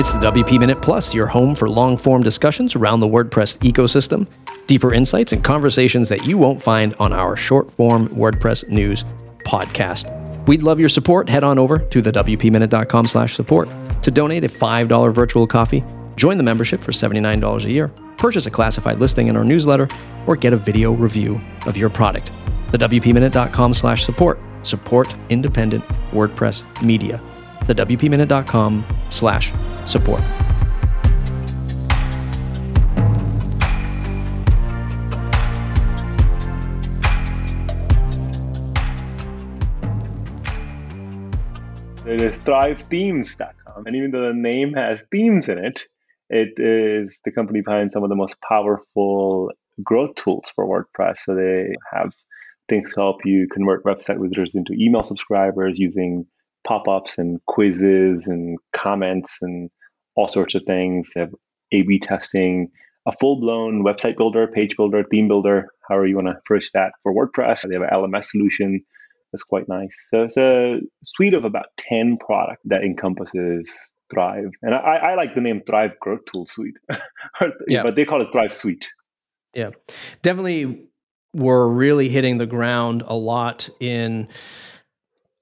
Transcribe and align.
It's 0.00 0.12
the 0.12 0.18
WP 0.18 0.58
Minute 0.58 0.80
Plus, 0.80 1.14
your 1.14 1.26
home 1.26 1.54
for 1.54 1.68
long 1.68 1.98
form 1.98 2.22
discussions 2.22 2.74
around 2.74 3.00
the 3.00 3.06
WordPress 3.06 3.58
ecosystem, 3.58 4.26
deeper 4.66 4.94
insights 4.94 5.34
and 5.34 5.44
conversations 5.44 6.08
that 6.08 6.24
you 6.24 6.38
won't 6.38 6.62
find 6.62 6.94
on 6.98 7.12
our 7.12 7.36
short 7.36 7.70
form 7.72 8.08
WordPress 8.08 8.66
news 8.70 9.04
podcast. 9.44 10.08
We'd 10.46 10.62
love 10.62 10.80
your 10.80 10.88
support. 10.88 11.28
Head 11.28 11.44
on 11.44 11.58
over 11.58 11.78
to 11.78 12.00
the 12.00 12.12
WPMinute.com 12.12 13.08
slash 13.08 13.34
support 13.34 13.68
to 14.02 14.10
donate 14.10 14.42
a 14.42 14.48
$5 14.48 15.12
virtual 15.12 15.46
coffee, 15.46 15.82
join 16.16 16.38
the 16.38 16.44
membership 16.44 16.82
for 16.82 16.92
$79 16.92 17.64
a 17.64 17.70
year, 17.70 17.88
purchase 18.16 18.46
a 18.46 18.50
classified 18.50 19.00
listing 19.00 19.26
in 19.26 19.36
our 19.36 19.44
newsletter, 19.44 19.86
or 20.26 20.34
get 20.34 20.54
a 20.54 20.56
video 20.56 20.92
review 20.92 21.38
of 21.66 21.76
your 21.76 21.90
product. 21.90 22.32
The 22.70 22.78
WPMinute.com 22.78 23.74
slash 23.74 24.06
support. 24.06 24.42
Support 24.64 25.14
independent 25.28 25.84
WordPress 26.12 26.64
media 26.82 27.20
the 27.70 27.86
WPMinute.com 27.86 28.84
slash 29.10 29.52
support. 29.84 30.20
It 42.06 42.20
is 42.20 42.36
thrivethemes.com. 42.38 43.86
And 43.86 43.94
even 43.94 44.10
though 44.10 44.22
the 44.22 44.34
name 44.34 44.72
has 44.72 45.04
themes 45.12 45.48
in 45.48 45.58
it, 45.58 45.84
it 46.28 46.54
is 46.56 47.20
the 47.24 47.30
company 47.30 47.60
behind 47.60 47.92
some 47.92 48.02
of 48.02 48.08
the 48.08 48.16
most 48.16 48.34
powerful 48.40 49.52
growth 49.84 50.16
tools 50.16 50.52
for 50.56 50.66
WordPress. 50.66 51.18
So 51.18 51.36
they 51.36 51.76
have 51.92 52.12
things 52.68 52.94
to 52.94 53.00
help 53.00 53.24
you 53.24 53.46
convert 53.46 53.84
website 53.84 54.20
visitors 54.20 54.56
into 54.56 54.72
email 54.72 55.04
subscribers 55.04 55.78
using 55.78 56.26
pop-ups 56.64 57.18
and 57.18 57.44
quizzes 57.46 58.26
and 58.26 58.58
comments 58.72 59.38
and 59.42 59.70
all 60.16 60.28
sorts 60.28 60.54
of 60.54 60.62
things. 60.66 61.12
They 61.14 61.20
have 61.20 61.34
A/B 61.72 62.00
testing, 62.00 62.70
a 63.06 63.12
full-blown 63.12 63.84
website 63.84 64.16
builder, 64.16 64.46
page 64.46 64.76
builder, 64.76 65.04
theme 65.10 65.28
builder, 65.28 65.68
however 65.88 66.06
you 66.06 66.16
want 66.16 66.28
to 66.28 66.36
approach 66.36 66.72
that 66.72 66.92
for 67.02 67.14
WordPress. 67.14 67.66
They 67.68 67.74
have 67.74 67.82
an 67.82 67.90
LMS 67.92 68.26
solution 68.26 68.84
that's 69.32 69.42
quite 69.42 69.68
nice. 69.68 70.08
So 70.08 70.24
it's 70.24 70.36
a 70.36 70.80
suite 71.04 71.34
of 71.34 71.44
about 71.44 71.66
10 71.78 72.18
products 72.18 72.62
that 72.64 72.82
encompasses 72.82 73.90
Thrive. 74.12 74.50
And 74.62 74.74
I, 74.74 74.96
I 74.96 75.14
like 75.14 75.34
the 75.34 75.40
name 75.40 75.62
Thrive 75.64 75.98
Growth 76.00 76.24
Tool 76.32 76.46
Suite, 76.46 76.76
yeah. 77.68 77.82
but 77.84 77.94
they 77.94 78.04
call 78.04 78.20
it 78.22 78.32
Thrive 78.32 78.52
Suite. 78.52 78.88
Yeah, 79.54 79.70
definitely 80.22 80.86
we're 81.32 81.68
really 81.68 82.08
hitting 82.08 82.38
the 82.38 82.46
ground 82.46 83.02
a 83.06 83.14
lot 83.14 83.68
in 83.78 84.28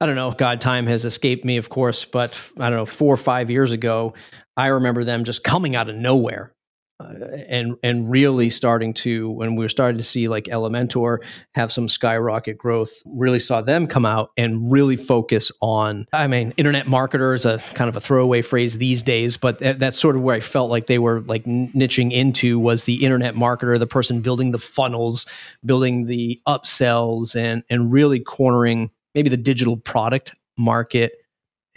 I 0.00 0.06
don't 0.06 0.14
know, 0.14 0.30
God, 0.30 0.60
time 0.60 0.86
has 0.86 1.04
escaped 1.04 1.44
me, 1.44 1.56
of 1.56 1.68
course, 1.70 2.04
but 2.04 2.38
I 2.58 2.70
don't 2.70 2.78
know, 2.78 2.86
four 2.86 3.12
or 3.12 3.16
five 3.16 3.50
years 3.50 3.72
ago, 3.72 4.14
I 4.56 4.66
remember 4.66 5.02
them 5.04 5.24
just 5.24 5.42
coming 5.42 5.74
out 5.74 5.88
of 5.88 5.96
nowhere. 5.96 6.54
Uh, 7.00 7.12
and 7.48 7.76
and 7.84 8.10
really 8.10 8.50
starting 8.50 8.92
to 8.92 9.30
when 9.30 9.54
we 9.54 9.64
were 9.64 9.68
starting 9.68 9.96
to 9.98 10.02
see 10.02 10.26
like 10.26 10.46
Elementor 10.46 11.18
have 11.54 11.70
some 11.70 11.88
skyrocket 11.88 12.58
growth, 12.58 12.90
really 13.06 13.38
saw 13.38 13.62
them 13.62 13.86
come 13.86 14.04
out 14.04 14.30
and 14.36 14.72
really 14.72 14.96
focus 14.96 15.52
on. 15.62 16.06
I 16.12 16.26
mean, 16.26 16.52
internet 16.56 16.86
marketer 16.86 17.36
is 17.36 17.46
a 17.46 17.58
kind 17.74 17.88
of 17.88 17.94
a 17.94 18.00
throwaway 18.00 18.42
phrase 18.42 18.78
these 18.78 19.04
days, 19.04 19.36
but 19.36 19.60
th- 19.60 19.78
that's 19.78 19.96
sort 19.96 20.16
of 20.16 20.22
where 20.22 20.34
I 20.34 20.40
felt 20.40 20.72
like 20.72 20.88
they 20.88 20.98
were 20.98 21.20
like 21.20 21.44
niching 21.44 22.10
into 22.10 22.58
was 22.58 22.82
the 22.82 23.04
internet 23.04 23.36
marketer, 23.36 23.78
the 23.78 23.86
person 23.86 24.20
building 24.20 24.50
the 24.50 24.58
funnels, 24.58 25.24
building 25.64 26.06
the 26.06 26.40
upsells, 26.48 27.36
and 27.36 27.62
and 27.70 27.92
really 27.92 28.18
cornering 28.18 28.90
maybe 29.14 29.28
the 29.28 29.36
digital 29.36 29.76
product 29.76 30.34
market 30.56 31.12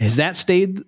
has 0.00 0.16
that 0.16 0.36
stayed 0.36 0.82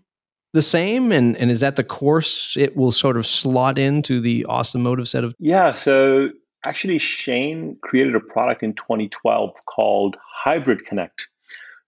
the 0.53 0.63
same? 0.63 1.13
And 1.13 1.37
and 1.37 1.51
is 1.51 1.61
that 1.61 1.77
the 1.77 1.85
course 1.85 2.57
it 2.59 2.77
will 2.77 2.93
sort 2.93 3.17
of 3.17 3.27
slot 3.27 3.79
into 3.79 4.21
the 4.21 4.45
Awesome 4.47 4.83
Motive 4.83 5.09
set 5.09 5.25
of? 5.25 5.35
Yeah 5.39 5.73
so 5.73 6.31
actually 6.67 6.99
shane 6.99 7.77
created 7.83 8.15
a 8.15 8.21
product 8.21 8.63
in 8.63 8.75
2012 8.75 9.51
called 9.67 10.17
hybrid 10.45 10.85
connect. 10.87 11.29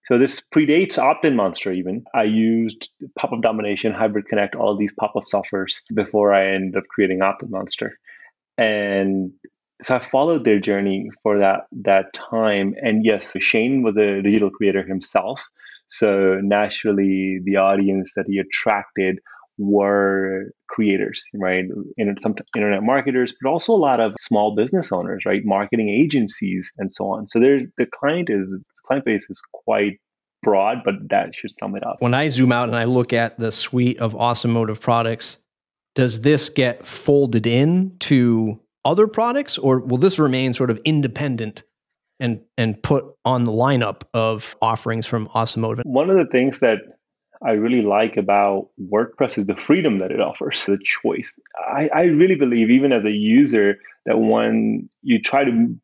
So 0.05 0.17
this 0.17 0.39
predates 0.39 0.97
OptinMonster 0.97 1.75
even. 1.75 2.05
I 2.15 2.23
used 2.23 2.89
pop-up 3.19 3.41
domination, 3.41 3.91
hybrid 3.91 4.27
connect, 4.27 4.55
all 4.55 4.77
these 4.77 4.93
pop-up 4.93 5.25
softwares 5.25 5.81
before 5.93 6.33
I 6.33 6.53
ended 6.53 6.77
up 6.77 6.85
creating 6.89 7.19
OptinMonster. 7.19 7.91
And 8.57 9.33
so 9.81 9.95
I 9.95 9.99
followed 9.99 10.43
their 10.43 10.59
journey 10.59 11.09
for 11.23 11.39
that 11.39 11.67
that 11.83 12.13
time. 12.13 12.73
And 12.81 13.05
yes, 13.05 13.35
Shane 13.39 13.83
was 13.83 13.95
a 13.97 14.21
digital 14.21 14.49
creator 14.49 14.83
himself. 14.83 15.41
So 15.89 16.39
naturally, 16.41 17.39
the 17.43 17.57
audience 17.57 18.13
that 18.15 18.25
he 18.27 18.39
attracted 18.39 19.19
were 19.57 20.51
creators, 20.67 21.23
right? 21.33 21.65
In 21.97 22.17
some 22.17 22.35
internet 22.55 22.83
marketers, 22.83 23.33
but 23.41 23.49
also 23.49 23.73
a 23.73 23.77
lot 23.77 23.99
of 23.99 24.13
small 24.19 24.55
business 24.55 24.91
owners, 24.91 25.23
right? 25.25 25.41
Marketing 25.45 25.89
agencies 25.89 26.71
and 26.77 26.91
so 26.91 27.09
on. 27.09 27.27
So 27.27 27.39
there's 27.39 27.63
the 27.77 27.85
client 27.85 28.29
is 28.29 28.51
the 28.51 28.63
client 28.85 29.05
base 29.05 29.29
is 29.29 29.41
quite 29.53 29.99
broad, 30.43 30.79
but 30.83 30.95
that 31.09 31.35
should 31.35 31.51
sum 31.51 31.75
it 31.75 31.85
up. 31.85 31.97
When 31.99 32.13
I 32.13 32.29
zoom 32.29 32.51
out 32.51 32.69
and 32.69 32.77
I 32.77 32.83
look 32.83 33.13
at 33.13 33.37
the 33.39 33.51
suite 33.51 33.99
of 33.99 34.15
awesome 34.15 34.51
motive 34.51 34.79
products, 34.79 35.37
does 35.95 36.21
this 36.21 36.49
get 36.49 36.85
folded 36.85 37.47
in 37.47 37.95
to 38.01 38.59
other 38.87 39.05
products, 39.05 39.57
or 39.57 39.79
will 39.79 39.97
this 39.97 40.17
remain 40.17 40.53
sort 40.53 40.71
of 40.71 40.79
independent 40.85 41.63
and 42.19 42.39
and 42.57 42.81
put 42.81 43.05
on 43.25 43.43
the 43.43 43.51
lineup 43.51 44.03
of 44.13 44.55
offerings 44.61 45.05
from 45.05 45.29
Awesome 45.33 45.61
Motive? 45.61 45.83
One 45.85 46.09
of 46.09 46.17
the 46.17 46.25
things 46.25 46.59
that 46.59 46.79
I 47.45 47.51
really 47.51 47.81
like 47.81 48.17
about 48.17 48.69
WordPress 48.81 49.37
is 49.37 49.45
the 49.45 49.55
freedom 49.55 49.99
that 49.99 50.11
it 50.11 50.21
offers, 50.21 50.65
the 50.65 50.79
choice. 50.83 51.37
I, 51.55 51.89
I 51.93 52.03
really 52.05 52.35
believe, 52.35 52.71
even 52.71 52.91
as 52.91 53.05
a 53.05 53.11
user, 53.11 53.77
that 54.05 54.17
when 54.17 54.89
you 55.03 55.21
try 55.21 55.43
to 55.43 55.75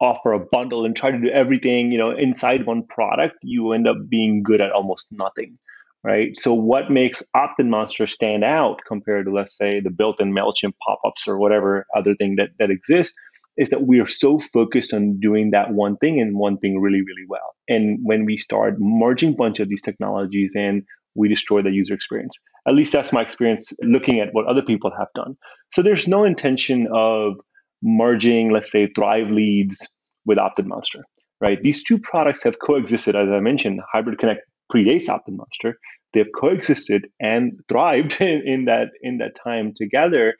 offer 0.00 0.32
a 0.32 0.40
bundle 0.40 0.84
and 0.84 0.96
try 0.96 1.10
to 1.10 1.18
do 1.18 1.30
everything, 1.30 1.92
you 1.92 1.98
know, 1.98 2.10
inside 2.10 2.64
one 2.64 2.84
product, 2.86 3.36
you 3.42 3.72
end 3.72 3.86
up 3.86 3.96
being 4.08 4.42
good 4.42 4.60
at 4.60 4.72
almost 4.72 5.06
nothing 5.10 5.58
right? 6.04 6.30
So 6.36 6.52
what 6.52 6.90
makes 6.90 7.22
OptinMonster 7.36 8.08
stand 8.08 8.44
out 8.44 8.80
compared 8.86 9.26
to, 9.26 9.32
let's 9.32 9.56
say, 9.56 9.80
the 9.80 9.90
built-in 9.90 10.32
MailChimp 10.32 10.74
pop-ups 10.86 11.28
or 11.28 11.38
whatever 11.38 11.86
other 11.96 12.14
thing 12.14 12.36
that, 12.36 12.50
that 12.58 12.70
exists 12.70 13.14
is 13.56 13.68
that 13.70 13.86
we 13.86 14.00
are 14.00 14.08
so 14.08 14.40
focused 14.40 14.94
on 14.94 15.20
doing 15.20 15.50
that 15.50 15.72
one 15.72 15.96
thing 15.98 16.20
and 16.20 16.36
one 16.36 16.56
thing 16.58 16.80
really, 16.80 17.02
really 17.02 17.26
well. 17.28 17.54
And 17.68 17.98
when 18.02 18.24
we 18.24 18.36
start 18.38 18.76
merging 18.78 19.34
a 19.34 19.36
bunch 19.36 19.60
of 19.60 19.68
these 19.68 19.82
technologies 19.82 20.52
in, 20.54 20.84
we 21.14 21.28
destroy 21.28 21.60
the 21.60 21.70
user 21.70 21.92
experience. 21.92 22.34
At 22.66 22.74
least 22.74 22.92
that's 22.92 23.12
my 23.12 23.20
experience 23.20 23.72
looking 23.82 24.20
at 24.20 24.30
what 24.32 24.46
other 24.46 24.62
people 24.62 24.90
have 24.98 25.08
done. 25.14 25.36
So 25.72 25.82
there's 25.82 26.08
no 26.08 26.24
intention 26.24 26.88
of 26.92 27.34
merging, 27.82 28.50
let's 28.50 28.70
say, 28.70 28.86
Thrive 28.86 29.30
Leads 29.30 29.86
with 30.24 30.38
OptinMonster, 30.38 31.02
right? 31.40 31.60
These 31.62 31.82
two 31.82 31.98
products 31.98 32.42
have 32.44 32.58
coexisted, 32.58 33.14
as 33.14 33.28
I 33.28 33.40
mentioned. 33.40 33.80
Hybrid 33.92 34.18
Connect 34.18 34.40
predates 34.72 35.06
OptinMonster. 35.06 35.74
They've 36.14 36.26
coexisted 36.38 37.08
and 37.20 37.52
thrived 37.68 38.16
in, 38.20 38.42
in 38.46 38.64
that 38.66 38.88
in 39.02 39.18
that 39.18 39.36
time 39.42 39.72
together 39.76 40.34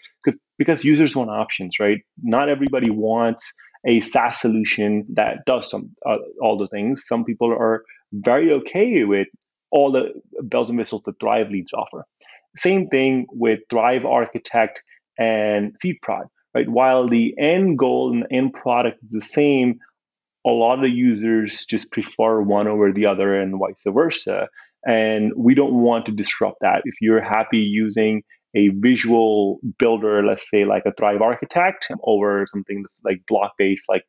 because 0.59 0.85
users 0.85 1.17
want 1.17 1.31
options, 1.31 1.79
right? 1.81 1.99
Not 2.23 2.49
everybody 2.49 2.91
wants 2.91 3.53
a 3.87 4.01
SaaS 4.01 4.41
solution 4.41 5.07
that 5.15 5.45
does 5.47 5.71
some 5.71 5.91
uh, 6.07 6.19
all 6.41 6.59
the 6.59 6.69
things. 6.69 7.05
Some 7.07 7.25
people 7.25 7.51
are 7.51 7.85
very 8.13 8.53
okay 8.53 9.05
with 9.05 9.29
all 9.71 9.91
the 9.91 10.11
bells 10.43 10.69
and 10.69 10.79
whistles 10.79 11.03
that 11.07 11.19
Thrive 11.19 11.51
Leads 11.51 11.73
offer. 11.73 12.05
Same 12.57 12.89
thing 12.89 13.27
with 13.31 13.61
Thrive 13.71 14.05
Architect 14.05 14.83
and 15.19 15.75
SeedProd, 15.83 16.27
right? 16.55 16.69
While 16.69 17.09
the 17.09 17.35
end 17.39 17.79
goal 17.79 18.13
and 18.13 18.27
end 18.31 18.53
product 18.53 18.99
is 19.05 19.11
the 19.11 19.23
same, 19.23 19.79
a 20.47 20.51
lot 20.51 20.75
of 20.75 20.83
the 20.83 20.91
users 20.91 21.65
just 21.67 21.91
prefer 21.91 22.41
one 22.41 22.67
over 22.67 22.93
the 22.93 23.07
other 23.07 23.39
and 23.39 23.59
vice 23.59 23.83
versa. 23.87 24.49
And 24.87 25.33
we 25.37 25.55
don't 25.55 25.75
want 25.75 26.07
to 26.07 26.13
disrupt 26.13 26.59
that. 26.61 26.83
If 26.85 26.95
you're 27.01 27.23
happy 27.23 27.59
using 27.59 28.23
a 28.55 28.69
visual 28.69 29.61
builder, 29.79 30.25
let's 30.25 30.49
say 30.51 30.65
like 30.65 30.83
a 30.85 30.93
Thrive 30.99 31.23
Architect 31.23 31.89
over 32.03 32.47
something 32.53 32.83
that's 32.83 33.01
like 33.05 33.23
block 33.29 33.53
based 33.57 33.89
like 33.89 34.03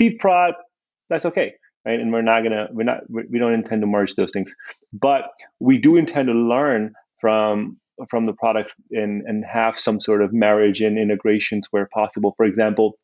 SeedProd, 0.00 0.52
that's 1.08 1.26
okay. 1.26 1.54
Right. 1.84 1.98
And 1.98 2.12
we're 2.12 2.22
not 2.22 2.42
gonna 2.42 2.68
we're 2.72 2.84
not 2.84 3.00
we 3.08 3.38
don't 3.38 3.54
intend 3.54 3.80
to 3.80 3.86
merge 3.86 4.14
those 4.14 4.30
things. 4.32 4.52
But 4.92 5.24
we 5.60 5.78
do 5.78 5.96
intend 5.96 6.28
to 6.28 6.34
learn 6.34 6.92
from 7.20 7.78
from 8.08 8.26
the 8.26 8.32
products 8.34 8.76
and, 8.92 9.22
and 9.26 9.44
have 9.44 9.78
some 9.78 10.00
sort 10.00 10.22
of 10.22 10.32
marriage 10.32 10.80
and 10.80 10.98
integrations 10.98 11.66
where 11.70 11.88
possible. 11.92 12.34
For 12.36 12.46
example, 12.46 12.98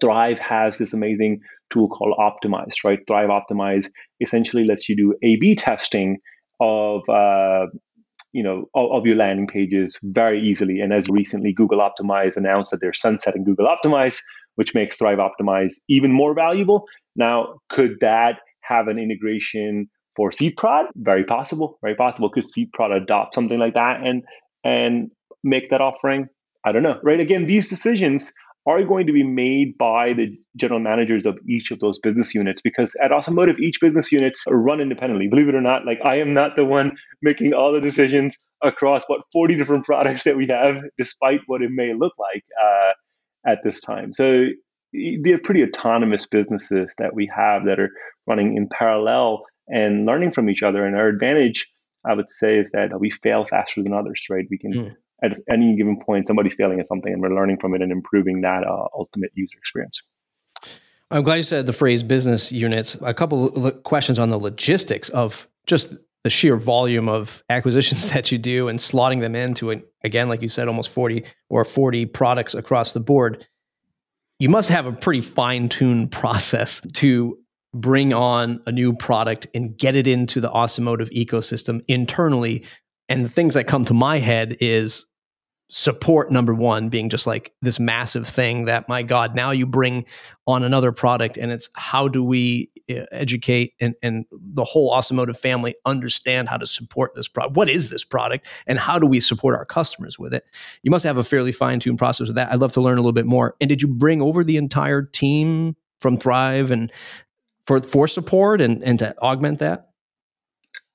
Thrive 0.00 0.38
has 0.38 0.78
this 0.78 0.94
amazing 0.94 1.40
tool 1.70 1.88
called 1.88 2.16
Optimize, 2.18 2.74
right? 2.84 3.00
Thrive 3.06 3.28
Optimize 3.28 3.90
essentially 4.20 4.64
lets 4.64 4.88
you 4.88 4.96
do 4.96 5.14
A/B 5.22 5.54
testing 5.56 6.18
of 6.60 7.08
uh, 7.08 7.66
you 8.32 8.42
know 8.42 8.64
of, 8.74 8.90
of, 8.92 9.06
your 9.06 9.16
landing 9.16 9.46
pages 9.46 9.98
very 10.02 10.40
easily. 10.40 10.80
And 10.80 10.92
as 10.92 11.08
recently, 11.08 11.52
Google 11.52 11.78
Optimize 11.78 12.36
announced 12.36 12.70
that 12.70 12.80
they're 12.80 12.92
sunsetting 12.92 13.44
Google 13.44 13.66
Optimize, 13.66 14.20
which 14.56 14.74
makes 14.74 14.96
Thrive 14.96 15.18
Optimize 15.18 15.74
even 15.88 16.12
more 16.12 16.34
valuable. 16.34 16.84
Now, 17.16 17.60
could 17.70 17.98
that 18.00 18.40
have 18.62 18.88
an 18.88 18.98
integration 18.98 19.88
for 20.16 20.30
SeedProd? 20.30 20.86
Very 20.96 21.24
possible. 21.24 21.78
Very 21.82 21.94
possible. 21.94 22.30
Could 22.30 22.44
SeedProd 22.44 23.02
adopt 23.02 23.34
something 23.34 23.58
like 23.58 23.74
that 23.74 24.00
and 24.04 24.22
and 24.64 25.10
make 25.42 25.70
that 25.70 25.80
offering? 25.80 26.28
I 26.64 26.72
don't 26.72 26.82
know, 26.82 26.98
right? 27.02 27.20
Again, 27.20 27.46
these 27.46 27.68
decisions 27.68 28.32
are 28.66 28.82
going 28.82 29.06
to 29.06 29.12
be 29.12 29.22
made 29.22 29.76
by 29.76 30.12
the 30.14 30.38
general 30.56 30.80
managers 30.80 31.26
of 31.26 31.38
each 31.48 31.70
of 31.70 31.80
those 31.80 31.98
business 31.98 32.34
units 32.34 32.62
because 32.62 32.96
at 33.02 33.12
Awesome 33.12 33.34
Motive 33.34 33.58
each 33.58 33.80
business 33.80 34.10
units 34.10 34.44
run 34.48 34.80
independently. 34.80 35.28
Believe 35.28 35.48
it 35.48 35.54
or 35.54 35.60
not 35.60 35.84
like 35.84 35.98
i 36.04 36.16
am 36.16 36.32
not 36.34 36.56
the 36.56 36.64
one 36.64 36.96
making 37.22 37.52
all 37.52 37.72
the 37.72 37.80
decisions 37.80 38.38
across 38.62 39.04
what 39.06 39.20
40 39.32 39.56
different 39.56 39.84
products 39.86 40.24
that 40.24 40.36
we 40.36 40.46
have 40.48 40.82
despite 40.98 41.40
what 41.46 41.62
it 41.62 41.70
may 41.70 41.92
look 41.94 42.14
like 42.18 42.44
uh, 42.62 42.92
at 43.46 43.58
this 43.64 43.80
time. 43.80 44.12
So 44.12 44.46
they're 44.92 45.38
pretty 45.38 45.62
autonomous 45.64 46.26
businesses 46.26 46.94
that 46.98 47.14
we 47.14 47.30
have 47.34 47.64
that 47.66 47.80
are 47.80 47.90
running 48.26 48.56
in 48.56 48.68
parallel 48.68 49.44
and 49.68 50.06
learning 50.06 50.32
from 50.32 50.48
each 50.48 50.62
other. 50.62 50.84
And 50.84 50.96
our 50.96 51.08
advantage 51.08 51.70
i 52.06 52.12
would 52.12 52.30
say 52.30 52.58
is 52.58 52.70
that 52.72 53.00
we 53.00 53.10
fail 53.10 53.46
faster 53.46 53.82
than 53.82 53.94
others 53.94 54.26
right? 54.30 54.46
We 54.50 54.58
can 54.58 54.72
mm 54.72 54.96
at 55.24 55.38
any 55.50 55.76
given 55.76 55.98
point, 56.00 56.26
somebody's 56.26 56.54
failing 56.54 56.80
at 56.80 56.86
something 56.86 57.12
and 57.12 57.22
we're 57.22 57.34
learning 57.34 57.58
from 57.60 57.74
it 57.74 57.82
and 57.82 57.90
improving 57.90 58.42
that 58.42 58.64
uh, 58.64 58.86
ultimate 58.96 59.30
user 59.34 59.56
experience. 59.58 60.02
I'm 61.10 61.22
glad 61.22 61.36
you 61.36 61.42
said 61.42 61.66
the 61.66 61.72
phrase 61.72 62.02
business 62.02 62.50
units. 62.50 62.96
A 63.02 63.14
couple 63.14 63.66
of 63.66 63.82
questions 63.84 64.18
on 64.18 64.30
the 64.30 64.38
logistics 64.38 65.08
of 65.10 65.48
just 65.66 65.94
the 66.24 66.30
sheer 66.30 66.56
volume 66.56 67.08
of 67.08 67.44
acquisitions 67.50 68.08
that 68.12 68.32
you 68.32 68.38
do 68.38 68.68
and 68.68 68.78
slotting 68.78 69.20
them 69.20 69.34
into, 69.34 69.70
an, 69.70 69.84
again, 70.02 70.28
like 70.28 70.42
you 70.42 70.48
said, 70.48 70.68
almost 70.68 70.90
40 70.90 71.24
or 71.48 71.64
40 71.64 72.06
products 72.06 72.54
across 72.54 72.92
the 72.92 73.00
board. 73.00 73.46
You 74.38 74.48
must 74.48 74.68
have 74.70 74.86
a 74.86 74.92
pretty 74.92 75.20
fine 75.20 75.68
tuned 75.68 76.10
process 76.10 76.80
to 76.94 77.38
bring 77.72 78.12
on 78.12 78.60
a 78.66 78.72
new 78.72 78.94
product 78.94 79.46
and 79.54 79.76
get 79.76 79.96
it 79.96 80.06
into 80.06 80.40
the 80.40 80.50
Awesome 80.50 80.84
Motive 80.84 81.10
ecosystem 81.10 81.82
internally. 81.88 82.64
And 83.08 83.24
the 83.24 83.28
things 83.28 83.54
that 83.54 83.66
come 83.66 83.84
to 83.84 83.94
my 83.94 84.18
head 84.18 84.56
is 84.60 85.06
support 85.76 86.30
number 86.30 86.54
one 86.54 86.88
being 86.88 87.08
just 87.08 87.26
like 87.26 87.52
this 87.60 87.80
massive 87.80 88.28
thing 88.28 88.66
that 88.66 88.88
my 88.88 89.02
god 89.02 89.34
now 89.34 89.50
you 89.50 89.66
bring 89.66 90.04
on 90.46 90.62
another 90.62 90.92
product 90.92 91.36
and 91.36 91.50
it's 91.50 91.68
how 91.74 92.06
do 92.06 92.22
we 92.22 92.70
eh, 92.88 93.04
educate 93.10 93.72
and, 93.80 93.96
and 94.00 94.24
the 94.30 94.62
whole 94.62 94.92
Awesome 94.92 95.16
Motive 95.16 95.36
family 95.36 95.74
understand 95.84 96.48
how 96.48 96.56
to 96.58 96.66
support 96.66 97.16
this 97.16 97.26
product 97.26 97.56
what 97.56 97.68
is 97.68 97.88
this 97.88 98.04
product 98.04 98.46
and 98.68 98.78
how 98.78 99.00
do 99.00 99.06
we 99.08 99.18
support 99.18 99.56
our 99.56 99.64
customers 99.64 100.16
with 100.16 100.32
it? 100.32 100.44
You 100.84 100.92
must 100.92 101.04
have 101.04 101.18
a 101.18 101.24
fairly 101.24 101.50
fine-tuned 101.50 101.98
process 101.98 102.28
with 102.28 102.36
that. 102.36 102.52
I'd 102.52 102.60
love 102.60 102.72
to 102.74 102.80
learn 102.80 102.96
a 102.96 103.00
little 103.00 103.12
bit 103.12 103.26
more. 103.26 103.56
And 103.60 103.68
did 103.68 103.82
you 103.82 103.88
bring 103.88 104.22
over 104.22 104.44
the 104.44 104.56
entire 104.56 105.02
team 105.02 105.74
from 106.00 106.18
thrive 106.18 106.70
and 106.70 106.92
for 107.66 107.80
for 107.80 108.06
support 108.06 108.60
and 108.60 108.80
and 108.84 109.00
to 109.00 109.18
augment 109.18 109.58
that? 109.58 109.90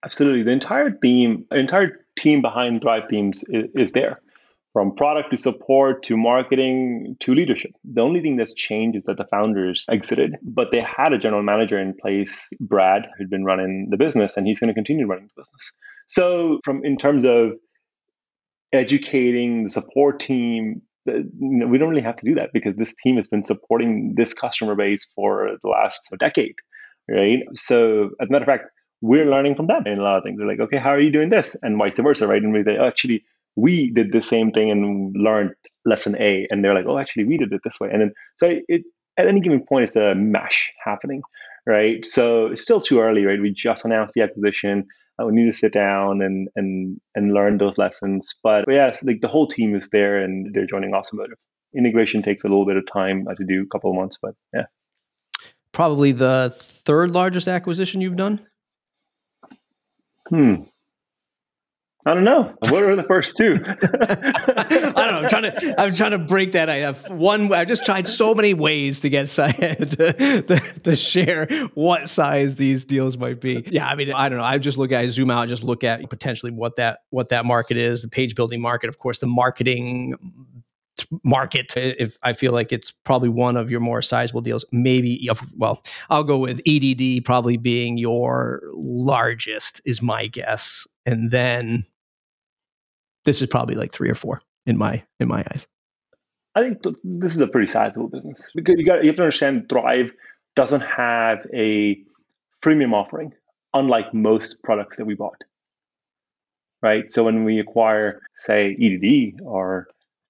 Absolutely. 0.06 0.44
The 0.44 0.52
entire 0.52 0.92
team 0.92 1.46
entire 1.52 2.06
team 2.18 2.42
behind 2.42 2.82
Thrive 2.82 3.10
Themes 3.10 3.44
is, 3.50 3.66
is 3.76 3.92
there 3.92 4.22
from 4.74 4.96
product 4.96 5.32
to 5.32 5.38
support 5.38 6.04
to 6.04 6.16
marketing 6.16 7.16
to 7.20 7.34
leadership. 7.34 7.72
The 7.84 8.02
only 8.02 8.22
thing 8.22 8.38
that's 8.38 8.54
changed 8.54 8.98
is 8.98 9.04
that 9.06 9.18
the 9.18 9.26
founders 9.26 9.86
exited, 9.90 10.36
but 10.44 10.72
they 10.72 10.82
had 10.82 11.12
a 11.12 11.18
general 11.18 11.42
manager 11.42 11.80
in 11.80 11.96
place, 12.00 12.52
Brad, 12.60 13.08
who'd 13.18 13.30
been 13.30 13.46
running 13.46 13.88
the 13.90 13.98
business, 13.98 14.38
and 14.38 14.46
he's 14.46 14.60
going 14.60 14.68
to 14.68 14.74
continue 14.74 15.08
running 15.08 15.28
the 15.36 15.42
business. 15.42 15.74
So, 16.08 16.60
from 16.64 16.86
in 16.86 16.98
terms 16.98 17.26
of 17.26 17.54
educating 18.72 19.64
the 19.64 19.70
support 19.70 20.20
team, 20.20 20.82
we 21.06 21.78
don't 21.78 21.90
really 21.90 22.04
have 22.04 22.18
to 22.18 22.26
do 22.26 22.36
that 22.36 22.52
because 22.54 22.76
this 22.76 22.94
team 22.94 23.16
has 23.16 23.28
been 23.28 23.44
supporting 23.44 24.14
this 24.16 24.34
customer 24.34 24.76
base 24.76 25.08
for 25.16 25.58
the 25.64 25.70
last 25.70 26.02
decade, 26.20 26.56
right? 27.10 27.40
So, 27.56 28.12
as 28.22 28.28
a 28.30 28.32
matter 28.32 28.44
of 28.44 28.48
fact, 28.48 28.66
we're 29.02 29.26
learning 29.26 29.56
from 29.56 29.68
them 29.68 29.84
in 29.88 29.98
a 29.98 30.04
lot 30.04 30.18
of 30.18 30.24
things. 30.24 30.38
They're 30.38 30.48
like, 30.48 30.60
okay, 30.60 30.78
how 30.78 30.90
are 30.90 31.00
you 31.00 31.12
doing 31.12 31.30
this? 31.30 31.56
And 31.62 31.78
vice 31.78 31.96
versa, 31.98 32.28
right? 32.28 32.42
And 32.42 32.54
we 32.54 32.64
say, 32.64 32.78
oh, 32.80 32.86
actually, 32.88 33.24
we 33.56 33.92
did 33.92 34.12
the 34.12 34.22
same 34.22 34.52
thing 34.52 34.72
and 34.72 35.16
learned 35.16 35.52
lesson 35.86 36.16
A, 36.20 36.48
and 36.50 36.64
they're 36.64 36.74
like, 36.74 36.86
oh, 36.88 36.98
actually, 36.98 37.26
we 37.26 37.38
did 37.38 37.52
it 37.52 37.62
this 37.64 37.80
way. 37.80 37.90
And 37.92 38.02
then, 38.02 38.14
so 38.38 38.60
it, 38.68 38.84
at 39.18 39.28
any 39.28 39.42
given 39.42 39.66
point, 39.66 39.84
it's 39.84 39.96
a 39.96 40.16
mesh 40.16 40.72
happening, 40.84 41.22
right? 41.66 42.06
So 42.08 42.48
it's 42.48 42.62
still 42.62 42.82
too 42.82 43.00
early, 43.00 43.26
right? 43.26 43.42
We 43.42 43.52
just 43.52 43.86
announced 43.86 44.14
the 44.14 44.22
acquisition. 44.22 44.86
Uh, 45.22 45.26
we 45.26 45.34
need 45.34 45.52
to 45.52 45.58
sit 45.58 45.74
down 45.74 46.22
and 46.22 46.48
and 46.56 47.02
and 47.16 47.34
learn 47.34 47.58
those 47.58 47.78
lessons. 47.78 48.36
But, 48.42 48.66
but 48.66 48.74
yeah, 48.74 48.96
like 49.04 49.22
the 49.22 49.28
whole 49.28 49.48
team 49.48 49.76
is 49.76 49.90
there, 49.90 50.24
and 50.24 50.54
they're 50.54 50.66
joining 50.66 50.94
Awesome 50.94 51.18
Motive. 51.18 51.38
Integration 51.76 52.24
takes 52.24 52.44
a 52.44 52.48
little 52.48 52.66
bit 52.66 52.78
of 52.78 52.86
time 52.92 53.26
to 53.26 53.46
do, 53.46 53.64
a 53.64 53.68
couple 53.68 53.90
of 53.90 53.96
months, 53.96 54.18
but 54.22 54.34
yeah. 54.54 54.66
Probably 55.72 56.12
the 56.12 56.56
third 56.58 57.12
largest 57.12 57.48
acquisition 57.48 58.02
you've 58.02 58.16
done. 58.16 58.40
Hmm. 60.30 60.56
I 62.10 62.16
don't 62.16 62.24
know. 62.24 62.52
What 62.70 62.82
are 62.84 62.96
the 62.96 63.04
first 63.04 63.38
two? 63.38 63.54
I 63.68 64.96
don't 64.96 64.96
know. 64.96 65.20
I'm 65.20 65.30
trying 65.30 65.44
to. 65.44 65.76
I'm 65.80 65.94
trying 65.94 66.12
to 66.12 66.18
break 66.18 66.54
that. 66.54 66.68
I 66.68 66.78
have 66.78 67.08
one. 67.08 67.54
I've 67.54 67.68
just 67.68 67.86
tried 67.86 68.08
so 68.08 68.34
many 68.34 68.56
ways 68.56 69.02
to 69.02 69.10
get 69.10 69.28
to, 69.28 70.42
to, 70.42 70.60
to, 70.84 70.96
share 70.96 71.46
what 71.76 72.10
size 72.10 72.56
these 72.56 72.84
deals 72.84 73.16
might 73.16 73.40
be. 73.40 73.64
Yeah, 73.68 73.86
I 73.86 73.94
mean, 73.94 74.12
I 74.12 74.28
don't 74.28 74.40
know. 74.40 74.44
I 74.44 74.58
just 74.58 74.80
look 74.80 74.92
at, 74.92 75.02
I 75.02 75.08
zoom 75.08 75.30
out, 75.30 75.50
just 75.50 75.62
look 75.62 75.84
at 75.84 76.10
potentially 76.10 76.52
what 76.52 76.78
that 76.78 77.02
what 77.12 77.30
that 77.30 77.46
market 77.46 77.78
is, 77.78 78.02
the 78.02 78.08
page 78.08 78.34
building 78.34 78.60
market, 78.60 78.90
of 78.90 78.98
course, 78.98 79.20
the 79.20 79.28
marketing 79.28 80.16
market. 81.24 81.74
If 81.78 82.18
I 82.24 82.34
feel 82.34 82.54
like 82.54 82.72
it's 82.72 82.92
probably 83.04 83.30
one 83.30 83.56
of 83.56 83.70
your 83.70 83.82
more 83.82 84.02
sizable 84.02 84.42
deals, 84.42 84.66
maybe. 84.72 85.30
Well, 85.58 85.84
I'll 86.10 86.24
go 86.24 86.40
with 86.40 86.60
EDD 86.66 87.24
probably 87.24 87.58
being 87.58 88.00
your 88.00 88.64
largest 88.74 89.80
is 89.86 90.02
my 90.02 90.26
guess, 90.26 90.88
and 91.06 91.30
then 91.30 91.86
this 93.30 93.44
is 93.44 93.48
probably 93.48 93.76
like 93.76 93.94
three 93.94 94.10
or 94.10 94.16
four 94.16 94.42
in 94.66 94.76
my 94.76 95.04
in 95.20 95.28
my 95.28 95.46
eyes. 95.52 95.68
I 96.56 96.64
think 96.64 96.80
this 97.04 97.36
is 97.36 97.40
a 97.40 97.48
pretty 97.48 97.68
sizable 97.68 98.08
business 98.08 98.50
because 98.56 98.76
you 98.80 98.86
got 98.86 99.04
you 99.04 99.10
have 99.10 99.18
to 99.18 99.22
understand 99.22 99.70
Thrive 99.70 100.12
doesn't 100.56 100.82
have 100.82 101.46
a 101.54 102.02
freemium 102.64 102.94
offering, 102.94 103.32
unlike 103.76 104.16
most 104.16 104.64
products 104.64 104.98
that 104.98 105.06
we 105.06 105.14
bought. 105.14 105.44
Right. 106.82 107.12
So 107.12 107.24
when 107.24 107.44
we 107.44 107.60
acquire, 107.60 108.22
say, 108.38 108.76
EDD 108.82 109.42
or 109.46 109.88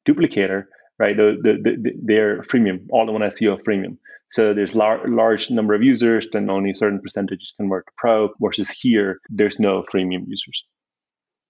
Duplicator, 0.07 0.65
right, 0.97 1.15
the, 1.15 1.37
the, 1.41 1.53
the, 1.61 1.93
they're 2.01 2.41
freemium, 2.41 2.87
all 2.91 3.07
in 3.07 3.13
one 3.13 3.21
SEO 3.21 3.61
freemium. 3.63 3.97
So 4.31 4.53
there's 4.53 4.75
lar- 4.75 5.07
large 5.07 5.51
number 5.51 5.73
of 5.73 5.83
users, 5.83 6.27
then 6.33 6.49
only 6.49 6.71
a 6.71 6.75
certain 6.75 6.99
percentage 6.99 7.53
convert 7.57 7.85
to 7.85 7.91
pro. 7.97 8.29
Versus 8.41 8.69
here, 8.69 9.19
there's 9.29 9.57
no 9.59 9.83
freemium 9.83 10.25
users. 10.27 10.65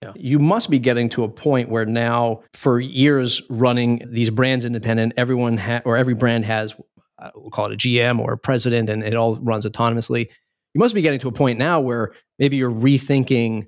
Yeah. 0.02 0.14
You 0.16 0.40
must 0.40 0.70
be 0.70 0.80
getting 0.80 1.10
to 1.10 1.24
a 1.24 1.30
point 1.30 1.70
where 1.70 1.86
now, 1.86 2.44
for 2.54 2.80
years 2.80 3.42
running 3.50 4.02
these 4.10 4.30
brands 4.30 4.64
independent, 4.64 5.14
everyone 5.18 5.58
ha- 5.58 5.82
or 5.84 5.98
every 5.98 6.14
brand 6.14 6.46
has, 6.46 6.74
uh, 7.22 7.32
we'll 7.36 7.50
call 7.50 7.66
it 7.66 7.74
a 7.74 7.78
GM 7.78 8.20
or 8.20 8.34
a 8.34 8.38
president, 8.38 8.90
and 8.90 9.04
it 9.04 9.16
all 9.16 9.36
runs 9.38 9.66
autonomously. 9.66 10.30
You 10.74 10.80
must 10.80 10.96
be 10.96 11.02
getting 11.02 11.20
to 11.22 11.28
a 11.28 11.34
point 11.34 11.60
now 11.60 11.82
where 11.82 12.14
maybe 12.38 12.56
you're 12.56 12.72
rethinking 12.72 13.68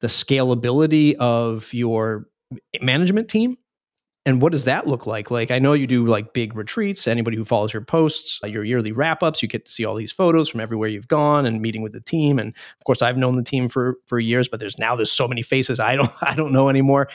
the 0.00 0.06
scalability 0.06 1.16
of 1.16 1.72
your 1.74 2.26
management 2.80 3.28
team 3.28 3.56
and 4.26 4.40
what 4.40 4.52
does 4.52 4.64
that 4.64 4.86
look 4.86 5.06
like? 5.06 5.30
Like, 5.30 5.50
I 5.50 5.58
know 5.58 5.74
you 5.74 5.86
do 5.86 6.06
like 6.06 6.32
big 6.32 6.56
retreats. 6.56 7.06
Anybody 7.06 7.36
who 7.36 7.44
follows 7.44 7.74
your 7.74 7.82
posts, 7.82 8.40
uh, 8.42 8.46
your 8.46 8.64
yearly 8.64 8.90
wrap 8.90 9.22
ups, 9.22 9.42
you 9.42 9.48
get 9.48 9.66
to 9.66 9.72
see 9.72 9.84
all 9.84 9.94
these 9.94 10.12
photos 10.12 10.48
from 10.48 10.60
everywhere 10.60 10.88
you've 10.88 11.08
gone 11.08 11.44
and 11.44 11.60
meeting 11.60 11.82
with 11.82 11.92
the 11.92 12.00
team. 12.00 12.38
And 12.38 12.48
of 12.50 12.84
course, 12.86 13.02
I've 13.02 13.18
known 13.18 13.36
the 13.36 13.42
team 13.42 13.68
for 13.68 13.96
for 14.06 14.18
years, 14.18 14.48
but 14.48 14.60
there's 14.60 14.78
now 14.78 14.96
there's 14.96 15.12
so 15.12 15.28
many 15.28 15.42
faces 15.42 15.78
I 15.78 15.96
don't 15.96 16.10
I 16.22 16.34
don't 16.34 16.52
know 16.52 16.70
anymore. 16.70 17.08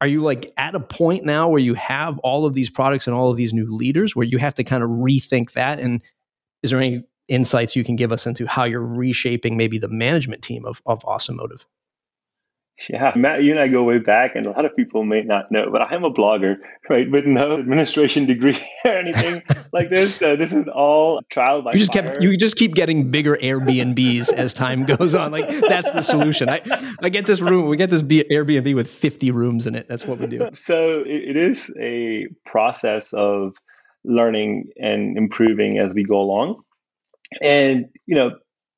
Are 0.00 0.08
you 0.08 0.22
like 0.22 0.52
at 0.56 0.74
a 0.74 0.80
point 0.80 1.24
now 1.24 1.48
where 1.48 1.60
you 1.60 1.74
have 1.74 2.18
all 2.20 2.44
of 2.44 2.54
these 2.54 2.70
products 2.70 3.06
and 3.06 3.14
all 3.14 3.30
of 3.30 3.36
these 3.36 3.52
new 3.52 3.66
leaders 3.66 4.14
where 4.14 4.26
you 4.26 4.38
have 4.38 4.54
to 4.54 4.64
kind 4.64 4.82
of 4.82 4.90
rethink 4.90 5.52
that? 5.52 5.80
And 5.80 6.02
is 6.62 6.70
there 6.70 6.80
any 6.80 7.04
insights 7.28 7.76
you 7.76 7.84
can 7.84 7.96
give 7.96 8.12
us 8.12 8.26
into 8.26 8.46
how 8.46 8.64
you're 8.64 8.80
reshaping 8.80 9.56
maybe 9.56 9.78
the 9.78 9.88
management 9.88 10.42
team 10.42 10.64
of 10.64 10.82
of 10.86 11.04
Awesome 11.04 11.36
Motive? 11.36 11.64
Yeah, 12.88 13.12
Matt, 13.16 13.42
you 13.42 13.50
and 13.50 13.60
I 13.60 13.66
go 13.68 13.82
way 13.82 13.98
back, 13.98 14.36
and 14.36 14.46
a 14.46 14.50
lot 14.50 14.64
of 14.64 14.76
people 14.76 15.04
may 15.04 15.22
not 15.22 15.50
know, 15.50 15.68
but 15.70 15.82
I 15.82 15.94
am 15.94 16.04
a 16.04 16.12
blogger, 16.12 16.56
right, 16.88 17.10
with 17.10 17.26
no 17.26 17.58
administration 17.58 18.26
degree 18.26 18.56
or 18.84 18.92
anything 18.92 19.42
like 19.72 19.88
this. 19.88 20.20
Uh, 20.22 20.36
this 20.36 20.52
is 20.52 20.66
all 20.68 21.20
trial 21.28 21.62
by 21.62 21.72
you 21.72 21.78
just 21.80 21.92
fire. 21.92 22.04
kept 22.04 22.22
you 22.22 22.36
just 22.36 22.56
keep 22.56 22.74
getting 22.74 23.10
bigger 23.10 23.36
Airbnbs 23.36 24.32
as 24.32 24.54
time 24.54 24.84
goes 24.84 25.14
on. 25.14 25.32
Like 25.32 25.48
that's 25.48 25.90
the 25.90 26.02
solution. 26.02 26.48
I 26.48 26.62
I 27.02 27.08
get 27.08 27.26
this 27.26 27.40
room, 27.40 27.68
we 27.68 27.76
get 27.76 27.90
this 27.90 28.02
Airbnb 28.02 28.74
with 28.74 28.88
fifty 28.88 29.32
rooms 29.32 29.66
in 29.66 29.74
it. 29.74 29.88
That's 29.88 30.04
what 30.04 30.18
we 30.18 30.26
do. 30.28 30.48
So 30.52 31.00
it, 31.00 31.30
it 31.30 31.36
is 31.36 31.72
a 31.80 32.28
process 32.46 33.12
of 33.12 33.56
learning 34.04 34.70
and 34.76 35.18
improving 35.18 35.78
as 35.78 35.92
we 35.92 36.04
go 36.04 36.20
along, 36.20 36.62
and 37.42 37.86
you 38.06 38.14
know 38.14 38.30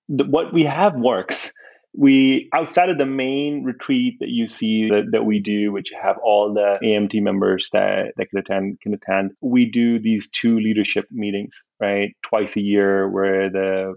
the, 0.09 0.25
what 0.25 0.54
we 0.54 0.64
have 0.64 0.95
works 0.95 1.52
we 1.97 2.49
outside 2.54 2.88
of 2.88 2.99
the 2.99 3.06
main 3.06 3.64
retreat 3.64 4.16
that 4.20 4.28
you 4.28 4.47
see 4.47 4.88
that, 4.88 5.06
that 5.12 5.25
we 5.25 5.40
do 5.40 5.73
which 5.73 5.90
have 6.00 6.16
all 6.23 6.54
the 6.54 6.78
amt 6.85 7.20
members 7.20 7.68
that, 7.73 8.12
that 8.16 8.30
can 8.30 8.38
attend 8.38 8.80
can 8.80 8.94
attend 8.94 9.32
we 9.40 9.66
do 9.66 9.99
these 9.99 10.28
two 10.28 10.61
leadership 10.61 11.06
meetings 11.11 11.62
right 11.80 12.14
twice 12.23 12.56
a 12.56 12.61
year 12.61 13.09
where 13.09 13.50
the 13.50 13.94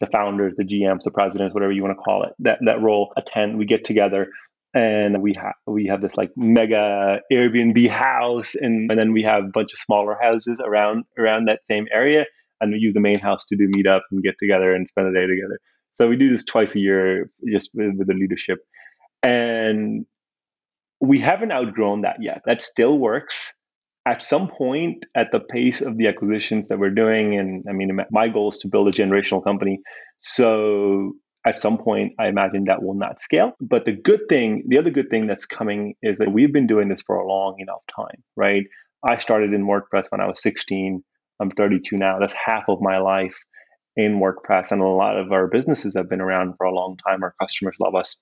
the 0.00 0.06
founders 0.06 0.54
the 0.56 0.64
gms 0.64 1.02
the 1.02 1.10
presidents 1.10 1.52
whatever 1.52 1.72
you 1.72 1.82
want 1.82 1.96
to 1.96 2.02
call 2.02 2.22
it 2.22 2.32
that 2.38 2.58
that 2.64 2.80
role 2.80 3.12
attend 3.16 3.58
we 3.58 3.66
get 3.66 3.84
together 3.84 4.28
and 4.76 5.22
we 5.22 5.34
have 5.34 5.54
we 5.66 5.86
have 5.86 6.02
this 6.02 6.16
like 6.16 6.30
mega 6.36 7.20
Airbnb 7.32 7.88
house, 7.88 8.54
and, 8.54 8.90
and 8.90 9.00
then 9.00 9.12
we 9.12 9.22
have 9.22 9.44
a 9.44 9.48
bunch 9.48 9.72
of 9.72 9.78
smaller 9.78 10.18
houses 10.20 10.60
around 10.62 11.04
around 11.18 11.46
that 11.46 11.60
same 11.66 11.86
area, 11.90 12.26
and 12.60 12.72
we 12.72 12.78
use 12.78 12.92
the 12.92 13.00
main 13.00 13.18
house 13.18 13.46
to 13.46 13.56
do 13.56 13.68
meetup 13.68 14.02
and 14.10 14.22
get 14.22 14.34
together 14.38 14.74
and 14.74 14.86
spend 14.86 15.08
the 15.08 15.18
day 15.18 15.26
together. 15.26 15.58
So 15.96 16.08
we 16.08 16.16
do 16.16 16.30
this 16.30 16.44
twice 16.44 16.76
a 16.76 16.80
year, 16.80 17.30
just 17.50 17.70
with, 17.74 17.96
with 17.96 18.06
the 18.06 18.14
leadership, 18.14 18.58
and 19.22 20.06
we 21.00 21.18
haven't 21.18 21.52
outgrown 21.52 22.02
that 22.02 22.16
yet. 22.20 22.42
That 22.46 22.62
still 22.62 22.98
works. 22.98 23.54
At 24.06 24.22
some 24.22 24.48
point, 24.48 25.04
at 25.16 25.32
the 25.32 25.40
pace 25.40 25.80
of 25.80 25.96
the 25.96 26.06
acquisitions 26.06 26.68
that 26.68 26.78
we're 26.78 26.90
doing, 26.90 27.38
and 27.38 27.64
I 27.68 27.72
mean, 27.72 27.98
my 28.10 28.28
goal 28.28 28.50
is 28.50 28.58
to 28.58 28.68
build 28.68 28.88
a 28.88 28.92
generational 28.92 29.42
company. 29.42 29.80
So 30.20 31.14
at 31.44 31.58
some 31.58 31.78
point, 31.78 32.12
I 32.18 32.28
imagine 32.28 32.64
that 32.64 32.82
will 32.82 32.94
not 32.94 33.20
scale. 33.20 33.52
But 33.60 33.84
the 33.84 33.92
good 33.92 34.20
thing, 34.28 34.64
the 34.68 34.78
other 34.78 34.90
good 34.90 35.10
thing 35.10 35.26
that's 35.26 35.46
coming 35.46 35.94
is 36.02 36.18
that 36.18 36.32
we've 36.32 36.52
been 36.52 36.66
doing 36.66 36.88
this 36.88 37.02
for 37.02 37.16
a 37.16 37.26
long 37.26 37.56
enough 37.58 37.82
time, 37.94 38.22
right? 38.36 38.64
I 39.02 39.18
started 39.18 39.52
in 39.52 39.66
WordPress 39.66 40.06
when 40.10 40.20
I 40.20 40.26
was 40.26 40.42
16. 40.42 41.02
I'm 41.40 41.50
32 41.50 41.96
now. 41.96 42.18
That's 42.18 42.34
half 42.34 42.64
of 42.68 42.80
my 42.80 42.98
life 42.98 43.36
in 43.96 44.20
WordPress. 44.20 44.72
And 44.72 44.80
a 44.80 44.86
lot 44.86 45.18
of 45.18 45.32
our 45.32 45.46
businesses 45.46 45.94
have 45.96 46.08
been 46.08 46.20
around 46.20 46.54
for 46.56 46.66
a 46.66 46.74
long 46.74 46.96
time. 47.06 47.22
Our 47.22 47.34
customers 47.40 47.76
love 47.80 47.94
us. 47.94 48.16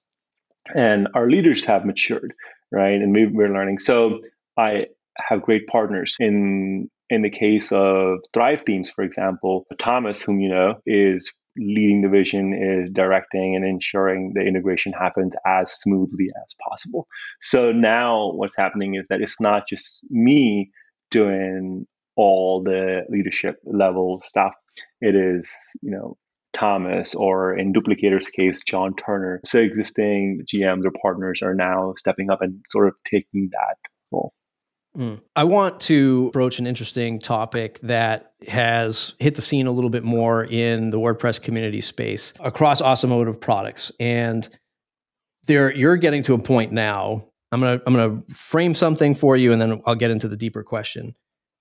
And 0.74 1.08
our 1.14 1.28
leaders 1.28 1.64
have 1.66 1.84
matured, 1.84 2.32
right? 2.72 2.94
And 2.94 3.12
we, 3.12 3.26
we're 3.26 3.52
learning. 3.52 3.80
So 3.80 4.20
I 4.56 4.86
have 5.18 5.42
great 5.42 5.66
partners 5.66 6.16
in 6.18 6.90
in 7.10 7.20
the 7.20 7.30
case 7.30 7.70
of 7.70 8.18
Thrive 8.32 8.62
Themes, 8.62 8.90
for 8.90 9.04
example, 9.04 9.66
Thomas, 9.78 10.22
whom 10.22 10.40
you 10.40 10.48
know, 10.48 10.80
is 10.86 11.32
leading 11.56 12.02
the 12.02 12.08
vision 12.08 12.52
is 12.52 12.90
directing 12.92 13.54
and 13.54 13.64
ensuring 13.64 14.32
the 14.34 14.40
integration 14.40 14.92
happens 14.92 15.34
as 15.46 15.72
smoothly 15.72 16.28
as 16.36 16.54
possible. 16.68 17.06
So 17.40 17.72
now 17.72 18.32
what's 18.32 18.56
happening 18.56 18.96
is 18.96 19.08
that 19.08 19.20
it's 19.20 19.40
not 19.40 19.68
just 19.68 20.00
me 20.10 20.70
doing 21.10 21.86
all 22.16 22.62
the 22.62 23.02
leadership 23.08 23.56
level 23.64 24.22
stuff. 24.26 24.52
It 25.00 25.14
is, 25.14 25.76
you 25.82 25.90
know, 25.90 26.16
Thomas 26.54 27.14
or 27.14 27.56
in 27.56 27.72
Duplicator's 27.72 28.30
case, 28.30 28.62
John 28.62 28.94
Turner. 28.94 29.40
So 29.44 29.58
existing 29.60 30.46
GMs 30.52 30.84
or 30.84 30.92
partners 31.02 31.42
are 31.42 31.54
now 31.54 31.94
stepping 31.98 32.30
up 32.30 32.40
and 32.40 32.64
sort 32.70 32.88
of 32.88 32.94
taking 33.10 33.50
that 33.52 33.76
role. 34.10 34.32
Mm. 34.96 35.20
I 35.34 35.42
want 35.42 35.80
to 35.80 36.30
broach 36.30 36.60
an 36.60 36.68
interesting 36.68 37.18
topic 37.18 37.80
that 37.82 38.32
has 38.46 39.14
hit 39.18 39.34
the 39.34 39.42
scene 39.42 39.66
a 39.66 39.72
little 39.72 39.90
bit 39.90 40.04
more 40.04 40.44
in 40.44 40.90
the 40.90 40.98
WordPress 40.98 41.42
community 41.42 41.80
space 41.80 42.32
across 42.38 42.80
Awesome 42.80 43.10
Motive 43.10 43.40
products. 43.40 43.90
And 43.98 44.48
there 45.48 45.74
you're 45.74 45.96
getting 45.96 46.22
to 46.24 46.34
a 46.34 46.38
point 46.38 46.70
now. 46.72 47.26
I'm 47.50 47.60
gonna 47.60 47.80
I'm 47.86 47.94
gonna 47.94 48.22
frame 48.34 48.74
something 48.74 49.14
for 49.16 49.36
you 49.36 49.52
and 49.52 49.60
then 49.60 49.82
I'll 49.84 49.94
get 49.96 50.12
into 50.12 50.28
the 50.28 50.36
deeper 50.36 50.62
question 50.62 51.14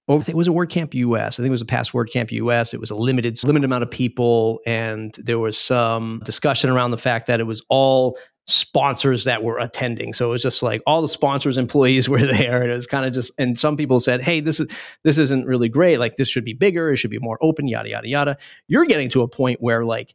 over 0.08 0.30
it 0.30 0.36
was 0.36 0.48
a 0.48 0.52
WordCamp 0.52 0.94
US. 0.94 1.40
I 1.40 1.44
think 1.44 1.48
it 1.48 1.52
was 1.52 1.62
a 1.62 1.66
past 1.66 1.94
WordCamp 1.94 2.32
US. 2.32 2.74
It 2.74 2.80
was 2.80 2.92
a 2.92 2.96
limited 2.96 3.42
limited 3.44 3.66
amount 3.66 3.84
of 3.84 3.92
people, 3.92 4.60
and 4.66 5.14
there 5.14 5.40
was 5.40 5.58
some 5.58 6.22
discussion 6.26 6.70
around 6.70 6.92
the 6.92 6.98
fact 6.98 7.28
that 7.28 7.40
it 7.40 7.46
was 7.46 7.64
all 7.70 8.18
sponsors 8.46 9.24
that 9.24 9.44
were 9.44 9.58
attending. 9.58 10.12
So 10.12 10.28
it 10.28 10.32
was 10.32 10.44
just 10.44 10.62
like 10.62 10.82
all 10.86 11.02
the 11.02 11.08
sponsors 11.08 11.58
employees 11.58 12.10
were 12.10 12.26
there. 12.26 12.62
And 12.62 12.72
it 12.72 12.74
was 12.74 12.88
kind 12.88 13.06
of 13.06 13.14
just 13.14 13.32
and 13.38 13.58
some 13.58 13.78
people 13.78 14.00
said, 14.00 14.22
"Hey, 14.22 14.42
this 14.42 14.60
is 14.60 14.70
this 15.04 15.18
isn't 15.18 15.46
really 15.46 15.70
great. 15.70 16.00
Like 16.00 16.18
this 16.18 16.28
should 16.28 16.46
be 16.46 16.54
bigger. 16.54 16.92
It 16.92 16.98
should 16.98 17.12
be 17.12 17.20
more 17.20 17.38
open. 17.42 17.68
Yada 17.68 17.90
yada 17.90 18.08
yada." 18.08 18.38
You're 18.68 18.86
getting 18.86 19.10
to 19.10 19.22
a 19.22 19.28
point 19.28 19.62
where 19.62 19.86
like 19.86 20.14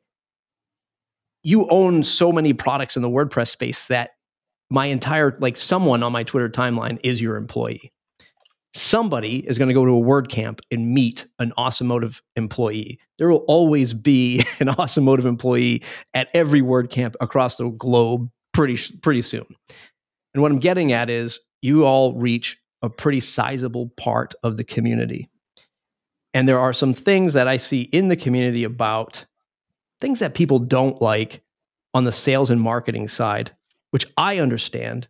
you 1.42 1.66
own 1.70 2.04
so 2.04 2.32
many 2.32 2.52
products 2.52 2.96
in 2.96 3.02
the 3.02 3.08
WordPress 3.08 3.48
space 3.48 3.84
that 3.84 4.10
my 4.70 4.86
entire 4.86 5.36
like 5.40 5.56
someone 5.56 6.02
on 6.02 6.12
my 6.12 6.24
Twitter 6.24 6.50
timeline 6.50 6.98
is 7.02 7.22
your 7.22 7.36
employee 7.36 7.90
somebody 8.78 9.38
is 9.46 9.58
going 9.58 9.68
to 9.68 9.74
go 9.74 9.84
to 9.84 9.92
a 9.92 10.00
WordCamp 10.00 10.60
and 10.70 10.94
meet 10.94 11.26
an 11.38 11.52
Awesome 11.56 11.88
Motive 11.88 12.22
employee. 12.36 12.98
There 13.18 13.28
will 13.28 13.44
always 13.48 13.94
be 13.94 14.44
an 14.60 14.68
Awesome 14.68 15.04
Motive 15.04 15.26
employee 15.26 15.82
at 16.14 16.30
every 16.34 16.62
WordCamp 16.62 17.14
across 17.20 17.56
the 17.56 17.68
globe 17.68 18.30
pretty 18.52 18.78
pretty 19.02 19.22
soon. 19.22 19.46
And 20.34 20.42
what 20.42 20.52
I'm 20.52 20.58
getting 20.58 20.92
at 20.92 21.10
is 21.10 21.40
you 21.62 21.84
all 21.84 22.14
reach 22.14 22.58
a 22.82 22.88
pretty 22.88 23.20
sizable 23.20 23.88
part 23.96 24.34
of 24.42 24.56
the 24.56 24.64
community. 24.64 25.28
And 26.34 26.46
there 26.46 26.58
are 26.58 26.72
some 26.72 26.94
things 26.94 27.32
that 27.32 27.48
I 27.48 27.56
see 27.56 27.82
in 27.82 28.08
the 28.08 28.16
community 28.16 28.64
about 28.64 29.24
things 30.00 30.20
that 30.20 30.34
people 30.34 30.58
don't 30.58 31.00
like 31.02 31.42
on 31.94 32.04
the 32.04 32.12
sales 32.12 32.50
and 32.50 32.60
marketing 32.60 33.08
side, 33.08 33.50
which 33.90 34.06
I 34.16 34.38
understand 34.38 35.08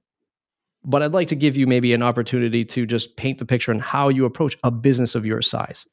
but 0.89 1.03
I'd 1.03 1.13
like 1.13 1.29
to 1.29 1.37
give 1.37 1.57
you 1.57 1.67
maybe 1.67 1.93
an 1.93 2.03
opportunity 2.03 2.65
to 2.65 2.87
just 2.87 3.17
paint 3.17 3.39
the 3.39 3.45
picture 3.45 3.71
on 3.71 3.79
how 3.79 4.09
you 4.09 4.25
approach 4.25 4.57
a 4.65 4.71
business 4.71 5.15
of 5.15 5.27
your 5.27 5.43
size. 5.43 5.87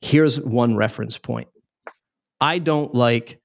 Here's 0.00 0.40
one 0.40 0.76
reference 0.76 1.18
point 1.18 1.48
I 2.40 2.60
don't 2.60 2.94
like 2.94 3.40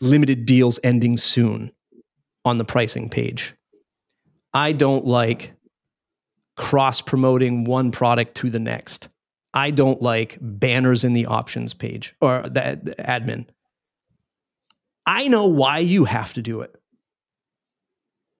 limited 0.00 0.46
deals 0.46 0.80
ending 0.82 1.16
soon 1.16 1.72
on 2.44 2.58
the 2.58 2.64
pricing 2.64 3.08
page. 3.08 3.54
I 4.52 4.72
don't 4.72 5.04
like 5.04 5.54
cross 6.56 7.00
promoting 7.00 7.64
one 7.64 7.92
product 7.92 8.34
to 8.38 8.50
the 8.50 8.58
next. 8.58 9.08
I 9.54 9.70
don't 9.70 10.02
like 10.02 10.38
banners 10.40 11.04
in 11.04 11.12
the 11.12 11.26
options 11.26 11.72
page 11.72 12.16
or 12.20 12.42
the 12.42 12.96
admin. 12.98 13.46
I 15.06 15.28
know 15.28 15.46
why 15.46 15.78
you 15.78 16.04
have 16.04 16.32
to 16.32 16.42
do 16.42 16.62
it. 16.62 16.74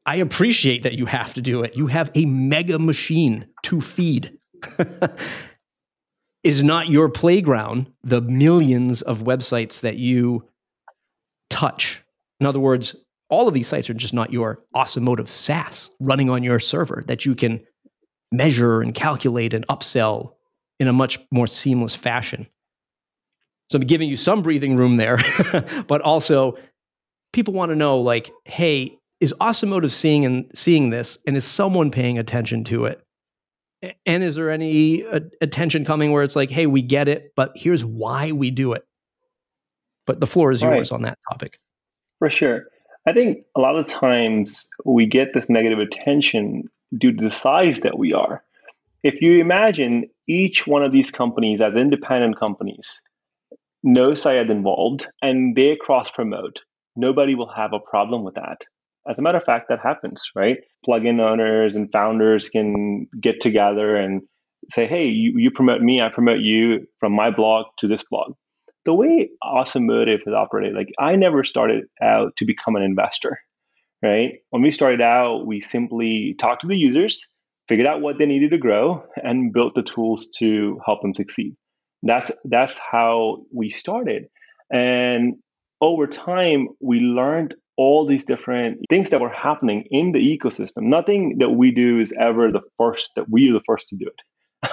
I 0.08 0.14
appreciate 0.14 0.84
that 0.84 0.94
you 0.94 1.04
have 1.04 1.34
to 1.34 1.42
do 1.42 1.62
it. 1.62 1.76
You 1.76 1.86
have 1.88 2.10
a 2.14 2.24
mega 2.24 2.78
machine 2.78 3.46
to 3.64 3.82
feed. 3.82 4.38
is 6.42 6.62
not 6.62 6.88
your 6.88 7.10
playground 7.10 7.92
the 8.02 8.22
millions 8.22 9.02
of 9.02 9.24
websites 9.24 9.80
that 9.80 9.98
you 9.98 10.48
touch. 11.50 12.02
In 12.40 12.46
other 12.46 12.58
words, 12.58 12.96
all 13.28 13.48
of 13.48 13.52
these 13.52 13.68
sites 13.68 13.90
are 13.90 13.94
just 13.94 14.14
not 14.14 14.32
your 14.32 14.64
Awesome 14.72 15.04
Motive 15.04 15.30
SaaS 15.30 15.90
running 16.00 16.30
on 16.30 16.42
your 16.42 16.58
server 16.58 17.04
that 17.06 17.26
you 17.26 17.34
can 17.34 17.60
measure 18.32 18.80
and 18.80 18.94
calculate 18.94 19.52
and 19.52 19.66
upsell 19.68 20.36
in 20.80 20.88
a 20.88 20.92
much 20.94 21.18
more 21.30 21.46
seamless 21.46 21.94
fashion. 21.94 22.46
So 23.70 23.76
I'm 23.76 23.86
giving 23.86 24.08
you 24.08 24.16
some 24.16 24.40
breathing 24.40 24.74
room 24.74 24.96
there, 24.96 25.18
but 25.86 26.00
also 26.00 26.56
people 27.34 27.52
want 27.52 27.72
to 27.72 27.76
know 27.76 28.00
like, 28.00 28.30
hey, 28.46 28.97
is 29.20 29.34
Awesome 29.40 29.70
Motive 29.70 29.92
seeing 29.92 30.24
and 30.24 30.50
seeing 30.54 30.90
this 30.90 31.18
and 31.26 31.36
is 31.36 31.44
someone 31.44 31.90
paying 31.90 32.18
attention 32.18 32.64
to 32.64 32.84
it? 32.84 33.02
And 34.06 34.22
is 34.22 34.34
there 34.34 34.50
any 34.50 35.04
uh, 35.04 35.20
attention 35.40 35.84
coming 35.84 36.10
where 36.12 36.24
it's 36.24 36.36
like 36.36 36.50
hey 36.50 36.66
we 36.66 36.82
get 36.82 37.08
it 37.08 37.32
but 37.36 37.52
here's 37.54 37.84
why 37.84 38.32
we 38.32 38.50
do 38.50 38.72
it. 38.72 38.84
But 40.06 40.20
the 40.20 40.26
floor 40.26 40.50
is 40.50 40.62
yours 40.62 40.90
right. 40.90 40.96
on 40.96 41.02
that 41.02 41.18
topic. 41.30 41.58
For 42.18 42.30
sure. 42.30 42.66
I 43.06 43.12
think 43.12 43.44
a 43.54 43.60
lot 43.60 43.76
of 43.76 43.86
times 43.86 44.66
we 44.84 45.06
get 45.06 45.32
this 45.32 45.48
negative 45.48 45.78
attention 45.78 46.70
due 46.96 47.12
to 47.12 47.24
the 47.24 47.30
size 47.30 47.80
that 47.80 47.98
we 47.98 48.12
are. 48.12 48.42
If 49.02 49.20
you 49.22 49.40
imagine 49.40 50.10
each 50.26 50.66
one 50.66 50.82
of 50.82 50.92
these 50.92 51.10
companies 51.10 51.60
as 51.60 51.74
independent 51.74 52.38
companies 52.38 53.00
no 53.82 54.14
Syed 54.14 54.50
involved 54.50 55.06
and 55.22 55.54
they 55.54 55.76
cross 55.76 56.10
promote 56.10 56.60
nobody 56.96 57.34
will 57.34 57.50
have 57.50 57.72
a 57.72 57.78
problem 57.78 58.24
with 58.24 58.34
that 58.34 58.62
as 59.08 59.18
a 59.18 59.22
matter 59.22 59.38
of 59.38 59.44
fact, 59.44 59.66
that 59.68 59.80
happens, 59.80 60.30
right? 60.34 60.58
Plugin 60.86 61.20
owners 61.20 61.76
and 61.76 61.90
founders 61.90 62.50
can 62.50 63.06
get 63.20 63.40
together 63.40 63.96
and 63.96 64.22
say, 64.70 64.86
hey, 64.86 65.06
you, 65.06 65.34
you 65.36 65.50
promote 65.50 65.80
me, 65.80 66.00
I 66.00 66.10
promote 66.10 66.40
you 66.40 66.86
from 67.00 67.12
my 67.12 67.30
blog 67.30 67.66
to 67.78 67.88
this 67.88 68.04
blog. 68.10 68.34
The 68.84 68.94
way 68.94 69.30
Awesome 69.42 69.86
Motive 69.86 70.20
has 70.26 70.34
operated, 70.34 70.74
like 70.74 70.88
I 70.98 71.16
never 71.16 71.44
started 71.44 71.84
out 72.02 72.36
to 72.38 72.44
become 72.44 72.76
an 72.76 72.82
investor, 72.82 73.38
right? 74.02 74.40
When 74.50 74.62
we 74.62 74.70
started 74.70 75.00
out, 75.00 75.46
we 75.46 75.60
simply 75.60 76.36
talked 76.38 76.62
to 76.62 76.68
the 76.68 76.76
users, 76.76 77.28
figured 77.68 77.86
out 77.86 78.00
what 78.00 78.18
they 78.18 78.26
needed 78.26 78.50
to 78.50 78.58
grow, 78.58 79.04
and 79.16 79.52
built 79.52 79.74
the 79.74 79.82
tools 79.82 80.28
to 80.38 80.80
help 80.84 81.02
them 81.02 81.14
succeed. 81.14 81.54
That's 82.02 82.30
that's 82.44 82.78
how 82.78 83.44
we 83.52 83.70
started. 83.70 84.26
And 84.72 85.34
over 85.80 86.06
time, 86.06 86.68
we 86.80 87.00
learned 87.00 87.54
all 87.78 88.06
these 88.06 88.24
different 88.24 88.80
things 88.90 89.10
that 89.10 89.20
were 89.20 89.30
happening 89.30 89.84
in 89.90 90.10
the 90.12 90.18
ecosystem. 90.18 90.82
Nothing 90.82 91.36
that 91.38 91.50
we 91.50 91.70
do 91.70 92.00
is 92.00 92.12
ever 92.20 92.50
the 92.50 92.60
first 92.76 93.12
that 93.14 93.30
we 93.30 93.48
are 93.48 93.54
the 93.54 93.62
first 93.64 93.88
to 93.88 93.96
do 93.96 94.06
it. 94.06 94.20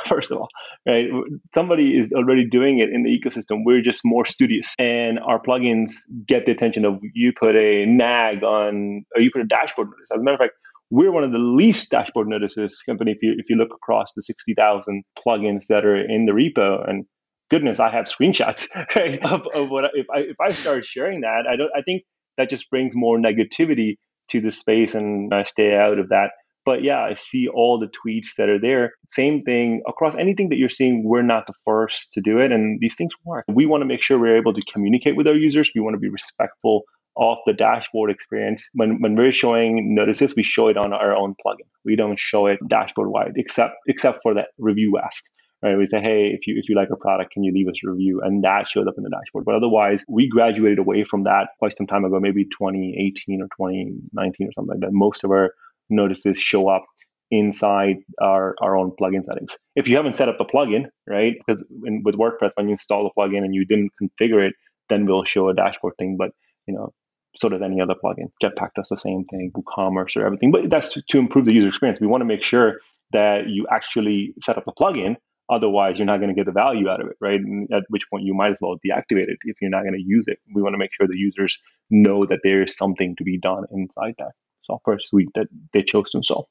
first 0.07 0.31
of 0.31 0.39
all, 0.39 0.49
right? 0.87 1.05
Somebody 1.53 1.95
is 1.95 2.11
already 2.11 2.49
doing 2.49 2.79
it 2.79 2.89
in 2.89 3.03
the 3.03 3.09
ecosystem. 3.09 3.61
We're 3.63 3.83
just 3.83 4.01
more 4.03 4.25
studious, 4.25 4.73
and 4.79 5.19
our 5.19 5.39
plugins 5.39 5.91
get 6.27 6.47
the 6.47 6.51
attention 6.51 6.85
of 6.85 6.99
you 7.13 7.33
put 7.39 7.55
a 7.55 7.85
nag 7.85 8.43
on, 8.43 9.05
or 9.15 9.21
you 9.21 9.29
put 9.31 9.43
a 9.43 9.47
dashboard 9.47 9.89
notice. 9.89 10.07
As 10.11 10.19
a 10.19 10.23
matter 10.23 10.33
of 10.33 10.39
fact, 10.39 10.53
we're 10.89 11.11
one 11.11 11.23
of 11.23 11.31
the 11.31 11.37
least 11.37 11.91
dashboard 11.91 12.27
notices 12.27 12.81
company 12.83 13.11
if 13.11 13.19
you 13.21 13.35
if 13.37 13.45
you 13.47 13.55
look 13.57 13.73
across 13.75 14.11
the 14.15 14.23
sixty 14.23 14.55
thousand 14.55 15.03
plugins 15.23 15.67
that 15.69 15.85
are 15.85 15.95
in 15.95 16.25
the 16.25 16.33
repo 16.33 16.87
and. 16.89 17.05
Goodness, 17.51 17.79
I 17.79 17.91
have 17.91 18.05
screenshots 18.05 18.69
right, 18.95 19.23
of, 19.23 19.45
of 19.53 19.69
what 19.69 19.91
if 19.93 20.07
I 20.09 20.21
if 20.21 20.35
I 20.41 20.49
started 20.49 20.83
sharing 20.83 21.21
that 21.21 21.43
I 21.47 21.55
don't 21.55 21.69
I 21.75 21.83
think 21.83 22.01
that 22.37 22.49
just 22.49 22.69
brings 22.69 22.95
more 22.95 23.17
negativity 23.17 23.97
to 24.29 24.41
the 24.41 24.51
space 24.51 24.95
and 24.95 25.33
I 25.33 25.43
stay 25.43 25.75
out 25.75 25.99
of 25.99 26.09
that. 26.09 26.31
But 26.65 26.83
yeah, 26.83 26.99
I 26.99 27.13
see 27.13 27.47
all 27.47 27.79
the 27.79 27.87
tweets 27.87 28.35
that 28.37 28.49
are 28.49 28.59
there. 28.59 28.93
Same 29.07 29.43
thing 29.43 29.83
across 29.87 30.15
anything 30.15 30.49
that 30.49 30.57
you're 30.57 30.67
seeing, 30.67 31.03
we're 31.03 31.21
not 31.21 31.45
the 31.45 31.53
first 31.63 32.11
to 32.13 32.21
do 32.21 32.39
it. 32.39 32.51
And 32.51 32.79
these 32.79 32.95
things 32.95 33.11
work. 33.23 33.45
We 33.47 33.67
want 33.67 33.81
to 33.81 33.85
make 33.85 34.01
sure 34.01 34.17
we're 34.17 34.37
able 34.37 34.53
to 34.53 34.61
communicate 34.73 35.15
with 35.15 35.27
our 35.27 35.35
users. 35.35 35.69
We 35.75 35.81
want 35.81 35.93
to 35.93 35.99
be 35.99 36.09
respectful 36.09 36.83
of 37.17 37.37
the 37.45 37.53
dashboard 37.53 38.09
experience. 38.09 38.67
When, 38.73 38.99
when 38.99 39.15
we're 39.15 39.31
showing 39.31 39.93
notices, 39.95 40.33
we 40.35 40.43
show 40.43 40.67
it 40.67 40.75
on 40.75 40.91
our 40.91 41.15
own 41.15 41.35
plugin. 41.45 41.67
We 41.85 41.95
don't 41.95 42.19
show 42.19 42.47
it 42.47 42.59
dashboard 42.67 43.09
wide, 43.09 43.33
except 43.35 43.75
except 43.87 44.19
for 44.23 44.33
that 44.33 44.47
review 44.57 44.99
ask. 45.03 45.23
Right? 45.63 45.77
We 45.77 45.87
say, 45.87 45.99
hey, 45.99 46.31
if 46.33 46.47
you 46.47 46.55
if 46.57 46.69
you 46.69 46.75
like 46.75 46.89
a 46.91 46.95
product, 46.95 47.31
can 47.31 47.43
you 47.43 47.51
leave 47.53 47.67
us 47.67 47.79
a 47.85 47.89
review? 47.89 48.21
And 48.23 48.43
that 48.43 48.67
shows 48.67 48.87
up 48.87 48.95
in 48.97 49.03
the 49.03 49.09
dashboard. 49.09 49.45
But 49.45 49.55
otherwise, 49.55 50.03
we 50.07 50.27
graduated 50.27 50.79
away 50.79 51.03
from 51.03 51.23
that 51.23 51.49
quite 51.59 51.75
some 51.77 51.87
time 51.87 52.05
ago, 52.05 52.19
maybe 52.19 52.45
2018 52.45 53.41
or 53.41 53.45
2019 53.45 54.47
or 54.47 54.51
something 54.53 54.69
like 54.69 54.79
that. 54.81 54.93
Most 54.93 55.23
of 55.23 55.31
our 55.31 55.51
notices 55.89 56.37
show 56.37 56.67
up 56.67 56.85
inside 57.31 57.97
our, 58.21 58.55
our 58.61 58.77
own 58.77 58.91
plugin 58.99 59.23
settings. 59.23 59.57
If 59.75 59.87
you 59.87 59.95
haven't 59.95 60.17
set 60.17 60.29
up 60.29 60.37
the 60.37 60.45
plugin, 60.45 60.85
right? 61.07 61.33
Because 61.45 61.63
in, 61.85 62.03
with 62.03 62.15
WordPress, 62.15 62.51
when 62.55 62.67
you 62.67 62.73
install 62.73 63.03
the 63.03 63.09
plugin 63.19 63.43
and 63.43 63.53
you 63.53 63.65
didn't 63.65 63.91
configure 64.01 64.47
it, 64.47 64.53
then 64.89 65.05
we'll 65.05 65.23
show 65.23 65.49
a 65.49 65.55
dashboard 65.55 65.93
thing. 65.97 66.17
But 66.17 66.31
you 66.67 66.73
know, 66.73 66.93
so 67.37 67.49
does 67.49 67.61
any 67.61 67.81
other 67.81 67.95
plugin. 68.01 68.31
Jetpack 68.41 68.69
does 68.75 68.87
the 68.89 68.97
same 68.97 69.25
thing, 69.25 69.51
WooCommerce 69.55 70.15
or 70.15 70.25
everything. 70.25 70.51
But 70.51 70.69
that's 70.69 70.93
to 70.93 71.17
improve 71.17 71.45
the 71.45 71.53
user 71.53 71.69
experience. 71.69 71.99
We 71.99 72.07
want 72.07 72.21
to 72.21 72.25
make 72.25 72.43
sure 72.43 72.79
that 73.11 73.47
you 73.47 73.67
actually 73.71 74.33
set 74.41 74.57
up 74.57 74.65
a 74.67 74.71
plugin. 74.71 75.15
Otherwise, 75.47 75.97
you're 75.97 76.07
not 76.07 76.17
going 76.17 76.29
to 76.29 76.35
get 76.35 76.45
the 76.45 76.51
value 76.51 76.89
out 76.89 77.01
of 77.01 77.07
it, 77.07 77.17
right? 77.21 77.39
And 77.39 77.71
at 77.71 77.83
which 77.89 78.09
point 78.09 78.23
you 78.23 78.33
might 78.33 78.51
as 78.51 78.57
well 78.61 78.75
deactivate 78.75 79.27
it 79.27 79.37
if 79.43 79.57
you're 79.61 79.69
not 79.69 79.83
going 79.83 79.93
to 79.93 80.03
use 80.03 80.25
it. 80.27 80.39
We 80.53 80.61
want 80.61 80.73
to 80.73 80.77
make 80.79 80.91
sure 80.93 81.07
the 81.07 81.17
users 81.17 81.59
know 81.91 82.25
that 82.25 82.39
there 82.43 82.63
is 82.63 82.75
something 82.75 83.15
to 83.17 83.23
be 83.23 83.37
done 83.37 83.65
inside 83.71 84.15
that 84.17 84.31
software 84.63 84.97
suite 84.99 85.29
that 85.35 85.47
they 85.71 85.83
chose 85.83 86.09
to 86.11 86.17
install. 86.17 86.49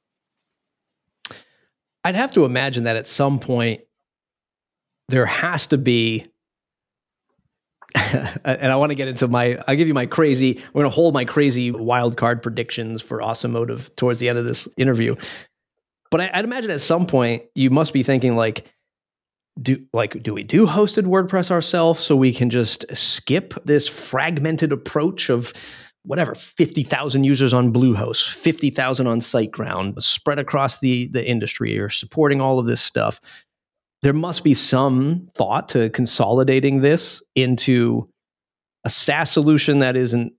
I'd 2.05 2.15
have 2.15 2.33
to 2.33 2.45
imagine 2.45 2.85
that 2.85 2.97
at 2.97 3.09
some 3.09 3.41
point 3.41 3.81
there 5.09 5.27
has 5.27 5.67
to 5.69 5.79
be 5.79 6.27
and 8.45 8.73
I 8.73 8.77
want 8.77 8.91
to 8.91 8.97
get 8.97 9.09
into 9.09 9.29
my 9.29 9.59
I'll 9.69 9.77
give 9.77 9.89
you 9.89 9.95
my 9.95 10.07
crazy 10.07 10.59
I'm 10.59 10.73
going 10.73 10.85
to 10.85 10.91
hold 10.91 11.15
my 11.15 11.25
crazy 11.25 11.71
wild 11.71 12.17
card 12.17 12.43
predictions 12.43 13.01
for 13.01 13.23
Awesome 13.23 13.53
Motive 13.53 13.95
towards 13.97 14.19
the 14.19 14.29
end 14.29 14.39
of 14.39 14.45
this 14.45 14.69
interview. 14.77 15.15
But 16.11 16.21
I, 16.21 16.37
would 16.37 16.45
imagine 16.45 16.71
at 16.71 16.81
some 16.81 17.07
point 17.07 17.45
you 17.55 17.71
must 17.71 17.93
be 17.93 18.03
thinking 18.03 18.37
like 18.37 18.67
do 19.63 19.79
like 19.93 20.23
do 20.23 20.35
we 20.35 20.43
do 20.43 20.67
hosted 20.67 21.05
WordPress 21.05 21.51
ourselves 21.51 22.01
so 22.01 22.17
we 22.17 22.33
can 22.33 22.51
just 22.51 22.85
skip 22.95 23.55
this 23.65 23.87
fragmented 23.87 24.73
approach 24.73 25.31
of 25.31 25.53
whatever 26.03 26.35
50,000 26.35 27.25
users 27.25 27.55
on 27.55 27.73
Bluehost, 27.73 28.29
50,000 28.31 29.07
on 29.07 29.21
SiteGround, 29.21 30.03
spread 30.03 30.39
across 30.39 30.81
the 30.81 31.09
the 31.09 31.25
industry 31.25 31.79
or 31.79 31.89
supporting 31.89 32.41
all 32.41 32.59
of 32.59 32.67
this 32.67 32.81
stuff. 32.81 33.21
There 34.03 34.13
must 34.13 34.45
be 34.45 34.55
some 34.55 35.29
thought 35.35 35.69
to 35.71 35.89
consolidating 35.91 36.83
this 36.83 37.23
into 37.35 38.09
a 38.85 38.91
SaaS 38.91 39.31
solution 39.31 39.79
that 39.79 39.97
isn't 39.97 40.35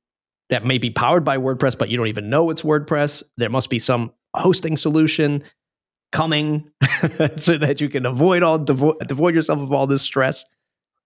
that 0.50 0.66
may 0.66 0.78
be 0.78 0.92
powered 0.92 1.24
by 1.24 1.38
WordPress, 1.38 1.78
but 1.78 1.90
you 1.90 1.98
don't 1.98 2.08
even 2.08 2.30
know 2.30 2.50
it's 2.50 2.62
WordPress. 2.62 3.24
There 3.38 3.50
must 3.50 3.70
be 3.70 3.80
some 3.80 4.12
hosting 4.36 4.78
solution 4.78 5.44
coming 6.12 6.70
so 7.38 7.58
that 7.58 7.82
you 7.82 7.90
can 7.90 8.06
avoid 8.06 8.44
all 8.44 8.60
devo- 8.60 8.96
avoid 9.12 9.36
yourself 9.36 9.60
of 9.60 9.72
all 9.72 9.88
this 9.88 10.02
stress 10.02 10.46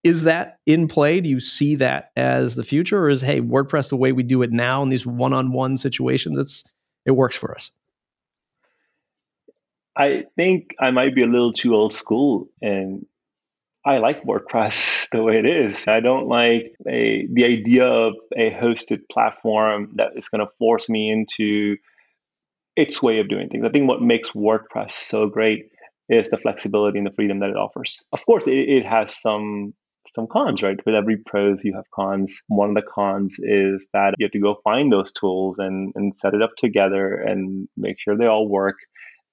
is 0.03 0.23
that 0.23 0.59
in 0.65 0.87
play? 0.87 1.19
Do 1.19 1.29
you 1.29 1.39
see 1.39 1.75
that 1.75 2.11
as 2.15 2.55
the 2.55 2.63
future, 2.63 2.99
or 2.99 3.09
is 3.09 3.21
hey 3.21 3.41
WordPress 3.41 3.89
the 3.89 3.97
way 3.97 4.11
we 4.11 4.23
do 4.23 4.41
it 4.41 4.51
now 4.51 4.81
in 4.81 4.89
these 4.89 5.05
one-on-one 5.05 5.77
situations? 5.77 6.37
It's 6.37 6.63
it 7.05 7.11
works 7.11 7.35
for 7.35 7.53
us. 7.53 7.71
I 9.97 10.25
think 10.37 10.75
I 10.79 10.91
might 10.91 11.15
be 11.15 11.23
a 11.23 11.27
little 11.27 11.51
too 11.51 11.75
old 11.75 11.93
school, 11.93 12.47
and 12.61 13.05
I 13.85 13.97
like 13.97 14.23
WordPress 14.23 15.09
the 15.11 15.21
way 15.21 15.37
it 15.37 15.45
is. 15.45 15.87
I 15.87 15.99
don't 15.99 16.27
like 16.27 16.75
a, 16.87 17.27
the 17.31 17.45
idea 17.45 17.85
of 17.85 18.13
a 18.37 18.51
hosted 18.51 19.09
platform 19.11 19.93
that 19.95 20.11
is 20.15 20.29
going 20.29 20.45
to 20.45 20.51
force 20.59 20.87
me 20.87 21.11
into 21.11 21.75
its 22.79 23.01
way 23.01 23.19
of 23.19 23.29
doing 23.29 23.49
things. 23.49 23.65
I 23.65 23.69
think 23.69 23.87
what 23.87 24.01
makes 24.01 24.29
WordPress 24.29 24.93
so 24.93 25.27
great 25.27 25.65
is 26.07 26.29
the 26.29 26.37
flexibility 26.37 26.97
and 26.97 27.07
the 27.07 27.11
freedom 27.11 27.39
that 27.39 27.49
it 27.49 27.57
offers. 27.57 28.03
Of 28.11 28.25
course, 28.25 28.47
it, 28.47 28.53
it 28.53 28.85
has 28.85 29.15
some 29.19 29.73
some 30.15 30.27
cons, 30.27 30.63
right? 30.63 30.79
With 30.85 30.95
every 30.95 31.17
pros, 31.17 31.63
you 31.63 31.73
have 31.75 31.83
cons. 31.93 32.41
One 32.47 32.69
of 32.69 32.75
the 32.75 32.81
cons 32.81 33.39
is 33.39 33.87
that 33.93 34.15
you 34.17 34.25
have 34.25 34.31
to 34.31 34.39
go 34.39 34.59
find 34.63 34.91
those 34.91 35.11
tools 35.11 35.59
and, 35.59 35.91
and 35.95 36.15
set 36.15 36.33
it 36.33 36.41
up 36.41 36.51
together 36.57 37.13
and 37.13 37.67
make 37.77 37.97
sure 37.99 38.17
they 38.17 38.25
all 38.25 38.47
work. 38.47 38.77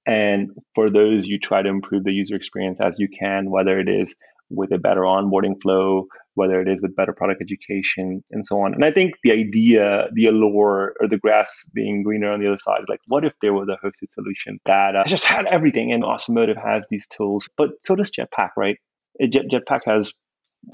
And 0.07 0.51
for 0.75 0.91
those, 0.91 1.25
you 1.25 1.39
try 1.39 1.63
to 1.63 1.69
improve 1.69 2.05
the 2.05 2.13
user 2.13 2.35
experience 2.35 2.79
as 2.81 2.97
you 2.99 3.09
can, 3.09 3.51
whether 3.51 3.81
it 3.81 3.89
is 3.89 4.15
with 4.51 4.71
a 4.73 4.79
better 4.79 5.01
onboarding 5.01 5.61
flow, 5.63 6.09
whether 6.37 6.61
it 6.61 6.69
is 6.69 6.81
with 6.81 6.95
better 6.95 7.13
product 7.13 7.43
education, 7.43 8.23
and 8.31 8.47
so 8.47 8.61
on. 8.61 8.75
And 8.75 8.85
I 8.85 8.93
think 8.93 9.15
the 9.25 9.33
idea, 9.33 10.07
the 10.13 10.27
allure, 10.27 10.95
or 11.01 11.09
the 11.09 11.19
grass 11.19 11.69
being 11.75 12.03
greener 12.03 12.31
on 12.31 12.41
the 12.41 12.47
other 12.47 12.59
side, 12.59 12.83
like 12.89 13.01
what 13.09 13.25
if 13.25 13.33
there 13.43 13.53
was 13.53 13.69
a 13.69 13.85
hosted 13.85 14.11
solution 14.11 14.59
that 14.67 14.95
uh, 14.95 15.05
just 15.07 15.25
had 15.25 15.47
everything? 15.47 15.93
And 15.93 16.05
Awesome 16.05 16.35
Motive 16.35 16.57
has 16.57 16.85
these 16.89 17.09
tools, 17.09 17.49
but 17.57 17.71
so 17.83 17.97
does 17.97 18.11
Jetpack, 18.11 18.51
right? 18.57 18.77
Jet, 19.21 19.47
Jetpack 19.51 19.81
has 19.87 20.13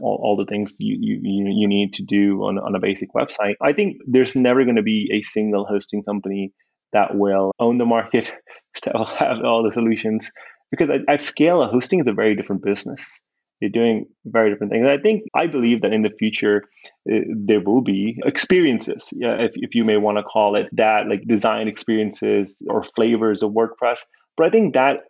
all, 0.01 0.21
all 0.23 0.37
the 0.37 0.47
things 0.47 0.75
you, 0.79 0.97
you 1.01 1.21
you 1.23 1.69
need 1.69 1.95
to 1.95 2.03
do 2.03 2.43
on, 2.43 2.59
on 2.59 2.75
a 2.75 2.81
basic 2.81 3.13
website. 3.15 3.55
I 3.61 3.73
think 3.73 3.99
there's 4.07 4.35
never 4.35 4.65
going 4.65 4.77
to 4.77 4.83
be 4.83 5.11
a 5.13 5.23
single 5.23 5.65
hosting 5.65 6.03
company 6.03 6.53
that 6.93 7.15
will 7.15 7.53
own 7.59 7.79
the 7.79 7.87
market, 7.87 8.33
that 8.85 8.95
will 8.95 9.07
have 9.07 9.39
all 9.45 9.63
the 9.63 9.73
solutions. 9.73 10.31
Because 10.71 10.89
at, 10.89 11.01
at 11.09 11.23
scale, 11.23 11.67
hosting 11.67 12.01
is 12.01 12.07
a 12.07 12.13
very 12.13 12.35
different 12.35 12.65
business. 12.65 13.23
You're 13.63 13.71
doing 13.71 14.07
very 14.25 14.51
different 14.51 14.73
things. 14.73 14.89
And 14.89 14.99
I 14.99 15.01
think 15.01 15.23
I 15.35 15.47
believe 15.47 15.83
that 15.83 15.93
in 15.93 16.03
the 16.03 16.11
future 16.19 16.65
uh, 17.11 17.21
there 17.35 17.61
will 17.61 17.81
be 17.81 18.21
experiences, 18.27 19.09
yeah, 19.13 19.37
if, 19.37 19.53
if 19.55 19.77
you 19.77 19.85
may 19.85 19.97
want 19.99 20.19
to 20.19 20.25
call 20.25 20.57
it 20.57 20.67
that, 20.73 21.09
like 21.09 21.23
design 21.29 21.69
experiences 21.69 22.61
or 22.69 22.83
flavors 22.83 23.41
of 23.43 23.53
WordPress. 23.53 24.01
But 24.37 24.47
I 24.47 24.51
think 24.51 24.75
that 24.75 25.05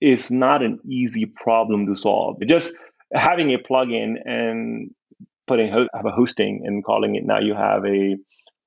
is 0.00 0.30
not 0.30 0.62
an 0.62 0.78
easy 0.88 1.26
problem 1.26 1.86
to 1.86 2.00
solve. 2.00 2.36
Just 2.46 2.72
having 3.12 3.52
a 3.52 3.58
plugin 3.58 4.14
and 4.24 4.90
putting 5.48 5.72
ho- 5.72 5.88
have 5.92 6.06
a 6.06 6.12
hosting 6.12 6.62
and 6.64 6.84
calling 6.84 7.16
it 7.16 7.24
now 7.26 7.40
you 7.40 7.54
have 7.54 7.84
a 7.84 8.16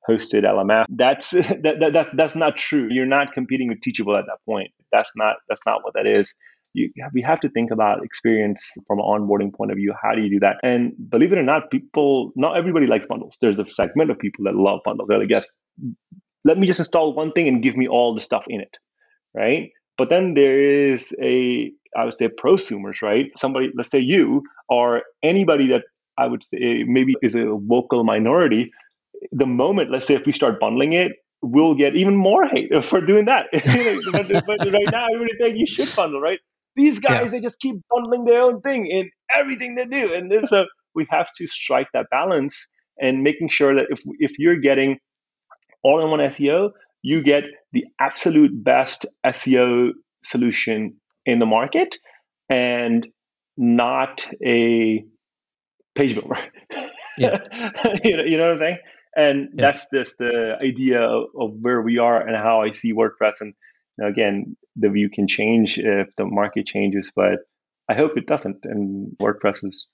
hosted 0.10 0.44
LMS. 0.44 0.86
That's 0.90 1.30
that, 1.32 1.78
that, 1.80 1.94
that's 1.94 2.10
that's 2.14 2.36
not 2.36 2.58
true. 2.58 2.88
You're 2.92 3.06
not 3.06 3.34
competing 3.34 3.70
with 3.70 3.82
Teachable 3.82 4.18
at 4.18 4.26
that 4.26 4.40
point. 4.46 4.72
That's 4.92 5.14
not 5.16 5.38
that's 5.48 5.62
not 5.66 5.84
what 5.84 5.94
that 5.94 6.06
is. 6.06 6.36
You, 6.74 6.92
we 7.14 7.22
have 7.22 7.42
to 7.42 7.50
think 7.50 7.72
about 7.72 8.04
experience 8.04 8.78
from 8.88 9.00
an 9.00 9.06
onboarding 9.06 9.54
point 9.54 9.72
of 9.72 9.78
view. 9.78 9.94
How 10.02 10.16
do 10.16 10.22
you 10.22 10.30
do 10.30 10.40
that? 10.42 10.58
And 10.64 10.94
believe 11.10 11.32
it 11.32 11.38
or 11.38 11.44
not, 11.44 11.70
people 11.70 12.32
not 12.36 12.58
everybody 12.58 12.88
likes 12.88 13.08
bundles. 13.08 13.38
There's 13.42 13.60
a 13.60 13.66
segment 13.66 14.12
of 14.12 14.20
people 14.20 14.46
that 14.46 14.56
love 14.56 14.80
bundles. 14.86 15.08
They're 15.10 15.20
like, 15.20 15.30
yes, 15.30 15.48
let 16.46 16.58
me 16.58 16.68
just 16.68 16.80
install 16.80 17.14
one 17.14 17.32
thing 17.34 17.48
and 17.48 17.62
give 17.62 17.76
me 17.76 17.88
all 17.88 18.16
the 18.16 18.22
stuff 18.22 18.46
in 18.48 18.62
it, 18.62 18.74
right? 19.34 19.70
But 19.98 20.10
then 20.10 20.34
there 20.34 20.60
is 20.62 21.14
a 21.22 21.72
I 21.96 22.06
would 22.06 22.14
say 22.14 22.30
prosumers, 22.30 23.02
right? 23.02 23.32
Somebody, 23.38 23.72
let's 23.76 23.90
say 23.90 24.00
you 24.00 24.44
or 24.70 25.04
anybody 25.24 25.68
that 25.70 25.84
I 26.18 26.28
would 26.28 26.44
say 26.44 26.58
eh, 26.58 26.84
maybe 26.88 27.16
is 27.22 27.36
a 27.36 27.46
vocal 27.60 28.04
minority. 28.04 28.72
The 29.32 29.46
moment, 29.46 29.92
let's 29.92 30.08
say, 30.08 30.16
if 30.16 30.26
we 30.26 30.34
start 30.34 30.60
bundling 30.60 30.94
it, 30.94 31.12
we'll 31.42 31.76
get 31.76 31.96
even 31.96 32.16
more 32.16 32.46
hate 32.46 32.72
for 32.84 33.02
doing 33.02 33.26
that. 33.26 33.48
but, 33.54 34.46
but, 34.46 34.72
right 34.72 34.92
now, 34.92 35.08
everybody's 35.14 35.38
saying 35.40 35.58
you 35.58 35.66
should 35.66 35.94
bundle, 35.96 36.22
right? 36.22 36.40
These 36.76 37.00
guys, 37.00 37.26
yeah. 37.26 37.32
they 37.32 37.40
just 37.42 37.60
keep 37.60 37.76
bundling 37.90 38.26
their 38.26 38.42
own 38.42 38.62
thing 38.62 38.88
in 38.88 39.10
everything 39.34 39.76
they 39.76 39.86
do, 39.86 40.14
and 40.14 40.32
so 40.48 40.66
we 40.96 41.06
have 41.10 41.30
to 41.38 41.48
strike 41.48 41.88
that 41.94 42.08
balance 42.12 42.68
and 43.00 43.24
making 43.24 43.50
sure 43.50 43.76
that 43.76 43.88
if 43.90 44.02
if 44.20 44.32
you're 44.38 44.60
getting 44.60 44.98
all-in-one 45.84 46.20
SEO, 46.20 46.72
you 47.02 47.24
get 47.24 47.44
the 47.74 47.86
absolute 48.00 48.52
best 48.64 49.06
SEO 49.26 49.92
solution 50.24 50.96
in 51.26 51.40
the 51.40 51.46
market 51.46 51.98
and 52.50 53.08
not 53.58 54.28
a 54.46 55.04
page 55.96 56.16
builder. 56.16 56.38
Yeah. 57.18 57.40
you, 58.04 58.18
know, 58.18 58.24
you 58.24 58.38
know 58.38 58.48
what 58.48 58.54
I'm 58.54 58.60
saying? 58.60 58.78
And 59.16 59.50
yeah. 59.54 59.62
that's 59.62 59.88
just 59.94 60.18
the 60.18 60.58
idea 60.62 61.02
of, 61.02 61.54
where 61.60 61.82
we 61.82 61.98
are 61.98 62.26
and 62.26 62.36
how 62.36 62.62
I 62.62 62.72
see 62.72 62.94
WordPress. 62.94 63.42
And 63.42 63.54
know, 63.98 64.08
again, 64.08 64.56
the 64.76 64.90
view 64.90 65.10
can 65.10 65.28
change 65.28 65.78
if 65.78 66.16
the 66.16 66.26
market 66.26 66.66
changes, 66.66 67.12
but 67.16 67.40
I 67.90 67.94
hope 67.94 68.18
it 68.18 68.26
doesn't. 68.26 68.58
And 68.64 69.16
WordPress 69.22 69.66
is 69.66 69.88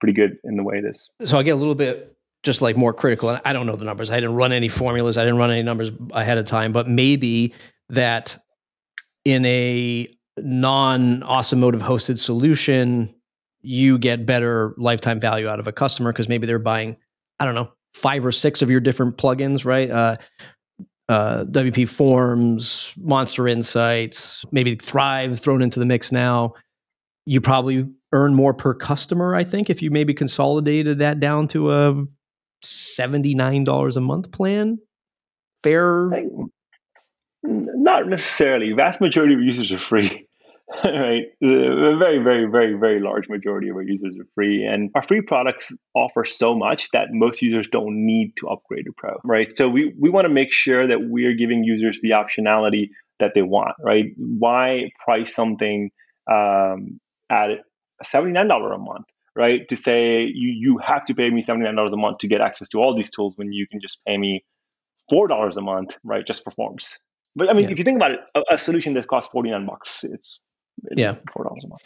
pretty 0.00 0.12
good 0.12 0.38
in 0.44 0.56
the 0.56 0.62
way 0.62 0.78
it 0.78 0.84
is. 0.84 1.08
So 1.24 1.38
I 1.38 1.42
get 1.42 1.52
a 1.52 1.56
little 1.56 1.74
bit 1.74 2.16
just 2.42 2.62
like 2.62 2.76
more 2.76 2.92
critical. 2.92 3.30
And 3.30 3.40
I 3.44 3.52
don't 3.52 3.66
know 3.66 3.76
the 3.76 3.84
numbers. 3.84 4.10
I 4.10 4.20
didn't 4.20 4.36
run 4.36 4.52
any 4.52 4.68
formulas. 4.68 5.18
I 5.18 5.24
didn't 5.24 5.38
run 5.38 5.50
any 5.50 5.62
numbers 5.62 5.90
ahead 6.12 6.38
of 6.38 6.46
time, 6.46 6.72
but 6.72 6.86
maybe 6.86 7.54
that 7.88 8.42
in 9.24 9.44
a 9.44 10.08
non 10.36 11.22
Awesome 11.22 11.60
Motive 11.60 11.80
hosted 11.80 12.18
solution, 12.18 13.14
you 13.60 13.98
get 13.98 14.24
better 14.24 14.74
lifetime 14.76 15.20
value 15.20 15.48
out 15.48 15.58
of 15.58 15.66
a 15.66 15.72
customer 15.72 16.12
because 16.12 16.28
maybe 16.28 16.46
they're 16.46 16.58
buying, 16.58 16.96
I 17.40 17.44
don't 17.44 17.54
know, 17.54 17.72
five 17.92 18.24
or 18.24 18.32
six 18.32 18.62
of 18.62 18.70
your 18.70 18.80
different 18.80 19.16
plugins, 19.16 19.64
right? 19.64 19.90
Uh, 19.90 20.16
uh, 21.08 21.44
WP 21.44 21.88
Forms, 21.88 22.94
Monster 22.98 23.48
Insights, 23.48 24.44
maybe 24.52 24.74
Thrive 24.74 25.40
thrown 25.40 25.62
into 25.62 25.80
the 25.80 25.86
mix 25.86 26.12
now, 26.12 26.54
you 27.24 27.40
probably 27.40 27.88
earn 28.12 28.34
more 28.34 28.54
per 28.54 28.74
customer, 28.74 29.34
I 29.34 29.44
think, 29.44 29.70
if 29.70 29.82
you 29.82 29.90
maybe 29.90 30.14
consolidated 30.14 30.98
that 30.98 31.20
down 31.20 31.48
to 31.48 31.72
a 31.72 32.04
$79 32.64 33.96
a 33.96 34.00
month 34.00 34.32
plan. 34.32 34.78
Fair? 35.62 36.10
Not 37.42 38.08
necessarily. 38.08 38.72
Vast 38.72 39.00
majority 39.00 39.34
of 39.34 39.40
users 39.40 39.72
are 39.72 39.78
free. 39.78 40.27
right? 40.84 41.24
A 41.42 41.96
very, 41.96 42.18
very, 42.18 42.44
very, 42.44 42.74
very 42.74 43.00
large 43.00 43.28
majority 43.28 43.68
of 43.68 43.76
our 43.76 43.82
users 43.82 44.16
are 44.18 44.26
free. 44.34 44.66
And 44.66 44.90
our 44.94 45.02
free 45.02 45.22
products 45.22 45.72
offer 45.94 46.24
so 46.24 46.54
much 46.54 46.90
that 46.90 47.08
most 47.10 47.40
users 47.40 47.68
don't 47.68 48.04
need 48.04 48.34
to 48.38 48.48
upgrade 48.48 48.84
to 48.84 48.92
Pro, 48.96 49.16
right? 49.24 49.54
So 49.56 49.68
we, 49.68 49.94
we 49.98 50.10
want 50.10 50.26
to 50.26 50.32
make 50.32 50.52
sure 50.52 50.86
that 50.86 50.98
we're 51.00 51.34
giving 51.34 51.64
users 51.64 52.00
the 52.02 52.10
optionality 52.10 52.90
that 53.18 53.32
they 53.34 53.42
want, 53.42 53.76
right? 53.80 54.06
Why 54.16 54.90
price 55.02 55.34
something 55.34 55.90
um, 56.30 57.00
at 57.30 57.60
$79 58.04 58.74
a 58.74 58.78
month, 58.78 59.06
right? 59.34 59.66
To 59.70 59.76
say 59.76 60.22
you, 60.22 60.52
you 60.54 60.78
have 60.78 61.06
to 61.06 61.14
pay 61.14 61.30
me 61.30 61.42
$79 61.42 61.92
a 61.92 61.96
month 61.96 62.18
to 62.18 62.28
get 62.28 62.42
access 62.42 62.68
to 62.70 62.78
all 62.78 62.94
these 62.94 63.10
tools 63.10 63.34
when 63.36 63.52
you 63.52 63.66
can 63.66 63.80
just 63.80 64.00
pay 64.06 64.18
me 64.18 64.44
$4 65.10 65.56
a 65.56 65.60
month, 65.62 65.96
right? 66.04 66.26
Just 66.26 66.44
for 66.44 66.50
forms. 66.50 66.98
But 67.34 67.48
I 67.48 67.52
mean, 67.52 67.64
yeah. 67.64 67.70
if 67.70 67.78
you 67.78 67.84
think 67.84 67.96
about 67.96 68.10
it, 68.12 68.20
a, 68.34 68.54
a, 68.54 68.58
solution 68.58 68.94
that 68.94 69.06
costs 69.06 69.30
49 69.30 69.64
bucks, 69.66 70.04
it's 70.04 70.40
yeah, 70.96 71.16
four 71.32 71.44
dollars 71.44 71.64
a 71.64 71.68
month. 71.68 71.82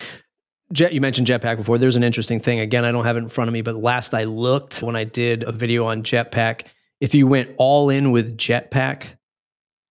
Jet, 0.73 0.95
you 0.95 1.01
mentioned 1.01 1.27
Jetpack 1.27 1.59
before. 1.59 1.77
There's 1.77 1.97
an 1.97 2.05
interesting 2.05 2.41
thing. 2.41 2.61
Again, 2.61 2.85
I 2.85 2.93
don't 2.93 3.05
have 3.05 3.17
it 3.17 3.21
in 3.21 3.29
front 3.29 3.49
of 3.49 3.53
me, 3.53 3.61
but 3.61 3.77
last 3.77 4.15
I 4.15 4.25
looked 4.25 4.83
when 4.83 4.97
I 4.97 5.05
did 5.05 5.43
a 5.43 5.53
video 5.53 5.85
on 5.85 6.03
Jetpack, 6.03 6.63
if 7.03 7.15
you 7.15 7.27
went 7.27 7.51
all 7.59 7.91
in 7.91 8.13
with 8.13 8.39
Jetpack, 8.39 9.17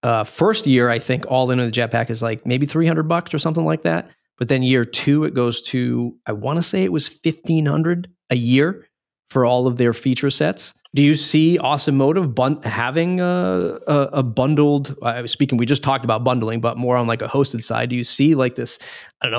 uh, 0.01 0.23
first 0.23 0.65
year 0.65 0.89
I 0.89 0.97
think 0.97 1.25
all 1.27 1.51
in 1.51 1.59
with 1.59 1.73
Jetpack 1.73 2.09
is 2.09 2.21
like 2.21 2.45
maybe 2.45 2.65
300 2.65 3.03
bucks 3.03 3.33
or 3.33 3.39
something 3.39 3.65
like 3.65 3.83
that. 3.83 4.09
But 4.39 4.47
then 4.47 4.63
year 4.63 4.85
two 4.85 5.25
it 5.25 5.35
goes 5.35 5.61
to 5.63 6.17
I 6.25 6.31
want 6.31 6.57
to 6.57 6.63
say 6.63 6.83
it 6.83 6.91
was 6.91 7.07
1500 7.07 8.09
a 8.31 8.35
year 8.35 8.87
for 9.29 9.45
all 9.45 9.67
of 9.67 9.77
their 9.77 9.93
feature 9.93 10.29
sets. 10.29 10.73
Do 10.93 11.01
you 11.01 11.15
see 11.15 11.57
Awesome 11.57 11.95
Motive 11.95 12.35
bun- 12.35 12.61
having 12.63 13.21
a, 13.21 13.79
a, 13.87 14.09
a 14.13 14.23
bundled? 14.23 14.95
I 15.01 15.21
was 15.21 15.31
speaking. 15.31 15.57
We 15.57 15.65
just 15.65 15.83
talked 15.83 16.03
about 16.03 16.23
bundling, 16.23 16.59
but 16.59 16.77
more 16.77 16.97
on 16.97 17.07
like 17.07 17.21
a 17.21 17.27
hosted 17.27 17.63
side. 17.63 17.89
Do 17.89 17.95
you 17.95 18.03
see 18.03 18.35
like 18.35 18.55
this? 18.55 18.77
I 19.21 19.29
don't 19.29 19.31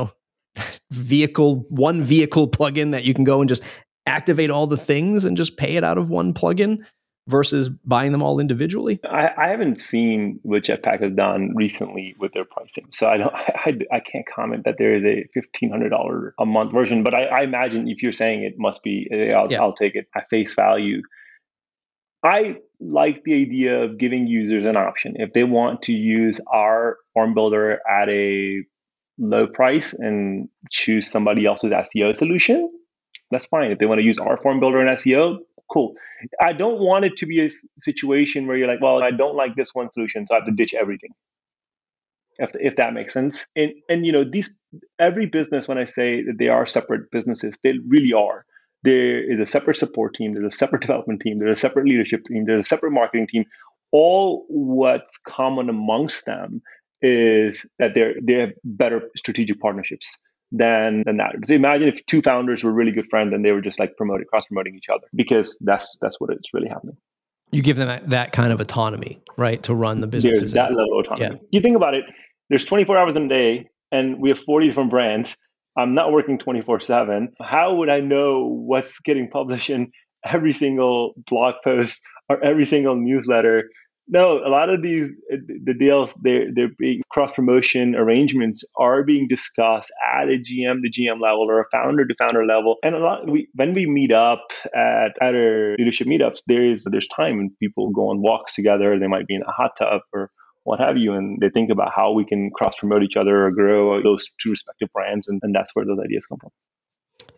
know, 0.56 0.64
vehicle 0.90 1.66
one 1.68 2.02
vehicle 2.02 2.48
plugin 2.48 2.92
that 2.92 3.04
you 3.04 3.12
can 3.12 3.24
go 3.24 3.40
and 3.40 3.48
just 3.48 3.62
activate 4.06 4.50
all 4.50 4.66
the 4.66 4.76
things 4.76 5.24
and 5.24 5.36
just 5.36 5.56
pay 5.56 5.76
it 5.76 5.84
out 5.84 5.98
of 5.98 6.08
one 6.08 6.32
plugin 6.32 6.78
versus 7.28 7.68
buying 7.84 8.12
them 8.12 8.22
all 8.22 8.40
individually? 8.40 9.00
I, 9.04 9.30
I 9.36 9.48
haven't 9.48 9.78
seen 9.78 10.40
what 10.42 10.64
Jetpack 10.64 11.02
has 11.02 11.12
done 11.12 11.52
recently 11.54 12.14
with 12.18 12.32
their 12.32 12.44
pricing, 12.44 12.86
so 12.90 13.08
I 13.08 13.16
don't. 13.16 13.34
I, 13.34 13.78
I 13.92 14.00
can't 14.00 14.26
comment 14.26 14.64
that 14.64 14.76
there 14.78 14.96
is 14.96 15.04
a 15.04 15.28
fifteen 15.34 15.70
hundred 15.70 15.90
dollar 15.90 16.34
a 16.38 16.46
month 16.46 16.72
version. 16.72 17.02
But 17.02 17.14
I, 17.14 17.24
I, 17.24 17.42
imagine 17.42 17.88
if 17.88 18.02
you're 18.02 18.12
saying 18.12 18.42
it 18.42 18.54
must 18.58 18.82
be, 18.82 19.08
eh, 19.12 19.32
I'll, 19.32 19.50
yeah. 19.50 19.60
I'll 19.60 19.74
take 19.74 19.94
it 19.94 20.08
at 20.14 20.28
face 20.30 20.54
value. 20.54 21.02
I 22.22 22.58
like 22.80 23.24
the 23.24 23.34
idea 23.34 23.82
of 23.82 23.98
giving 23.98 24.26
users 24.26 24.64
an 24.64 24.76
option. 24.76 25.14
If 25.16 25.32
they 25.32 25.44
want 25.44 25.82
to 25.82 25.92
use 25.92 26.40
our 26.52 26.98
form 27.14 27.34
builder 27.34 27.80
at 27.88 28.08
a 28.08 28.62
low 29.18 29.46
price 29.46 29.92
and 29.92 30.48
choose 30.70 31.10
somebody 31.10 31.46
else's 31.46 31.72
SEO 31.72 32.16
solution, 32.16 32.70
that's 33.30 33.46
fine. 33.46 33.72
If 33.72 33.78
they 33.78 33.86
want 33.86 34.00
to 34.00 34.04
use 34.04 34.18
our 34.18 34.36
form 34.36 34.60
builder 34.60 34.80
and 34.80 34.98
SEO, 34.98 35.38
cool. 35.72 35.94
I 36.40 36.52
don't 36.52 36.80
want 36.80 37.04
it 37.04 37.16
to 37.18 37.26
be 37.26 37.44
a 37.44 37.50
situation 37.78 38.46
where 38.46 38.56
you're 38.56 38.68
like, 38.68 38.80
well, 38.80 39.02
I 39.02 39.10
don't 39.10 39.36
like 39.36 39.56
this 39.56 39.70
one 39.72 39.90
solution, 39.90 40.26
so 40.26 40.34
I 40.34 40.38
have 40.38 40.46
to 40.46 40.52
ditch 40.52 40.74
everything. 40.74 41.10
If, 42.38 42.50
if 42.54 42.76
that 42.76 42.94
makes 42.94 43.12
sense. 43.12 43.46
And 43.56 43.72
and 43.88 44.06
you 44.06 44.12
know, 44.12 44.24
these 44.24 44.50
every 44.98 45.26
business 45.26 45.68
when 45.68 45.78
I 45.78 45.84
say 45.84 46.22
that 46.24 46.38
they 46.38 46.48
are 46.48 46.66
separate 46.66 47.10
businesses, 47.10 47.58
they 47.62 47.74
really 47.86 48.12
are 48.12 48.46
there 48.82 49.32
is 49.32 49.40
a 49.40 49.46
separate 49.46 49.76
support 49.76 50.14
team, 50.14 50.34
there's 50.34 50.54
a 50.54 50.56
separate 50.56 50.82
development 50.86 51.20
team, 51.20 51.38
there's 51.38 51.58
a 51.58 51.60
separate 51.60 51.86
leadership 51.86 52.24
team, 52.24 52.44
there's 52.46 52.66
a 52.66 52.68
separate 52.68 52.92
marketing 52.92 53.26
team. 53.26 53.44
All 53.92 54.46
what's 54.48 55.18
common 55.18 55.68
amongst 55.68 56.24
them 56.24 56.62
is 57.02 57.66
that 57.78 57.94
they're 57.94 58.14
they 58.22 58.34
have 58.34 58.52
better 58.64 59.10
strategic 59.16 59.60
partnerships 59.60 60.18
than 60.50 61.02
than 61.04 61.16
that. 61.18 61.34
So 61.44 61.54
imagine 61.54 61.88
if 61.88 62.04
two 62.06 62.22
founders 62.22 62.62
were 62.62 62.72
really 62.72 62.92
good 62.92 63.08
friends 63.10 63.32
and 63.34 63.44
they 63.44 63.52
were 63.52 63.60
just 63.60 63.78
like 63.78 63.96
promoting 63.96 64.26
cross 64.26 64.46
promoting 64.46 64.76
each 64.76 64.88
other 64.88 65.06
because 65.14 65.56
that's 65.60 65.96
that's 66.00 66.20
what 66.20 66.30
it's 66.30 66.54
really 66.54 66.68
happening. 66.68 66.96
You 67.50 67.60
give 67.60 67.76
them 67.76 67.88
that, 67.88 68.08
that 68.08 68.32
kind 68.32 68.50
of 68.50 68.60
autonomy, 68.60 69.20
right, 69.36 69.62
to 69.64 69.74
run 69.74 70.00
the 70.00 70.06
business. 70.06 70.38
There's 70.38 70.52
that 70.52 70.70
level 70.70 71.00
of 71.00 71.04
autonomy. 71.04 71.36
Yeah. 71.36 71.46
You 71.50 71.60
think 71.60 71.76
about 71.76 71.92
it. 71.92 72.04
There's 72.48 72.64
24 72.64 72.96
hours 72.96 73.14
in 73.14 73.24
a 73.24 73.28
day, 73.28 73.68
and 73.90 74.18
we 74.22 74.30
have 74.30 74.40
40 74.40 74.68
different 74.68 74.90
brands 74.90 75.36
I'm 75.76 75.94
not 75.94 76.12
working 76.12 76.38
24 76.38 76.80
7. 76.80 77.32
How 77.40 77.74
would 77.76 77.90
I 77.90 78.00
know 78.00 78.46
what's 78.46 79.00
getting 79.00 79.30
published 79.30 79.70
in 79.70 79.92
every 80.24 80.52
single 80.52 81.14
blog 81.28 81.54
post 81.64 82.02
or 82.28 82.42
every 82.44 82.64
single 82.64 82.96
newsletter? 82.96 83.70
No, 84.08 84.38
a 84.44 84.50
lot 84.50 84.68
of 84.68 84.82
these 84.82 85.10
the 85.30 85.74
deals 85.78 86.12
they're 86.22 86.46
they're 86.52 86.72
being 86.76 87.02
cross 87.08 87.32
promotion 87.32 87.94
arrangements 87.94 88.64
are 88.76 89.04
being 89.04 89.28
discussed 89.28 89.92
at 90.14 90.28
a 90.28 90.38
GM 90.38 90.80
to 90.82 90.90
GM 90.90 91.20
level 91.20 91.46
or 91.48 91.60
a 91.60 91.68
founder 91.70 92.04
to 92.04 92.14
founder 92.18 92.44
level. 92.44 92.76
And 92.82 92.96
a 92.96 92.98
lot 92.98 93.30
we 93.30 93.48
when 93.54 93.74
we 93.74 93.86
meet 93.86 94.12
up 94.12 94.48
at 94.74 95.12
at 95.22 95.34
our 95.34 95.76
leadership 95.78 96.08
meetups, 96.08 96.40
there 96.48 96.68
is 96.68 96.84
there's 96.90 97.08
time 97.08 97.38
and 97.38 97.56
people 97.60 97.90
go 97.90 98.10
on 98.10 98.20
walks 98.20 98.56
together. 98.56 98.98
They 98.98 99.06
might 99.06 99.28
be 99.28 99.36
in 99.36 99.42
a 99.42 99.52
hot 99.52 99.76
tub 99.78 100.00
or 100.12 100.30
what 100.64 100.80
have 100.80 100.96
you. 100.96 101.14
And 101.14 101.38
they 101.40 101.50
think 101.50 101.70
about 101.70 101.92
how 101.94 102.12
we 102.12 102.24
can 102.24 102.50
cross 102.50 102.74
promote 102.78 103.02
each 103.02 103.16
other 103.16 103.46
or 103.46 103.50
grow 103.50 104.02
those 104.02 104.26
two 104.40 104.50
respective 104.50 104.88
brands. 104.92 105.28
And, 105.28 105.40
and 105.42 105.54
that's 105.54 105.70
where 105.74 105.84
those 105.84 105.98
ideas 106.04 106.26
come 106.26 106.38
from. 106.38 106.50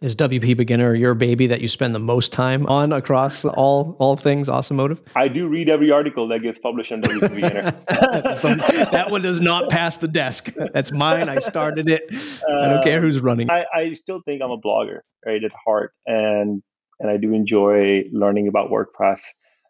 Is 0.00 0.14
WP 0.16 0.56
Beginner 0.56 0.94
your 0.94 1.14
baby 1.14 1.46
that 1.46 1.60
you 1.60 1.68
spend 1.68 1.94
the 1.94 1.98
most 1.98 2.32
time 2.32 2.66
on 2.66 2.92
across 2.92 3.44
all 3.44 3.96
all 3.98 4.16
things 4.16 4.48
Awesome 4.48 4.76
Motive? 4.76 5.00
I 5.14 5.28
do 5.28 5.46
read 5.46 5.70
every 5.70 5.90
article 5.90 6.28
that 6.28 6.40
gets 6.40 6.58
published 6.58 6.92
on 6.92 7.00
WP 7.00 7.34
Beginner. 7.34 7.62
that 7.88 9.06
one 9.10 9.22
does 9.22 9.40
not 9.40 9.70
pass 9.70 9.96
the 9.96 10.08
desk. 10.08 10.52
That's 10.72 10.92
mine. 10.92 11.28
I 11.28 11.38
started 11.38 11.88
it. 11.88 12.02
I 12.12 12.68
don't 12.68 12.84
care 12.84 13.00
who's 13.00 13.20
running. 13.20 13.48
Uh, 13.48 13.62
I, 13.74 13.80
I 13.80 13.92
still 13.94 14.20
think 14.24 14.42
I'm 14.42 14.50
a 14.50 14.58
blogger, 14.58 15.00
right, 15.24 15.42
at 15.42 15.52
heart, 15.64 15.92
and 16.06 16.62
and 17.00 17.10
I 17.10 17.16
do 17.16 17.32
enjoy 17.32 18.04
learning 18.12 18.48
about 18.48 18.70
WordPress 18.70 19.22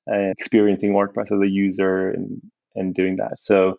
and 0.07 0.35
experiencing 0.39 0.93
WordPress 0.93 1.33
as 1.33 1.41
a 1.41 1.49
user 1.49 2.11
and 2.11 2.41
and 2.75 2.95
doing 2.95 3.17
that. 3.17 3.39
So 3.41 3.79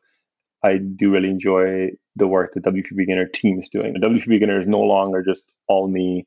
I 0.64 0.78
do 0.78 1.12
really 1.12 1.30
enjoy 1.30 1.92
the 2.16 2.28
work 2.28 2.54
that 2.54 2.64
WP 2.64 2.96
Beginner 2.96 3.28
team 3.28 3.60
is 3.60 3.70
doing. 3.70 3.94
The 3.94 4.00
WP 4.00 4.28
Beginner 4.28 4.60
is 4.60 4.68
no 4.68 4.80
longer 4.80 5.22
just 5.22 5.52
all 5.68 5.88
me 5.88 6.26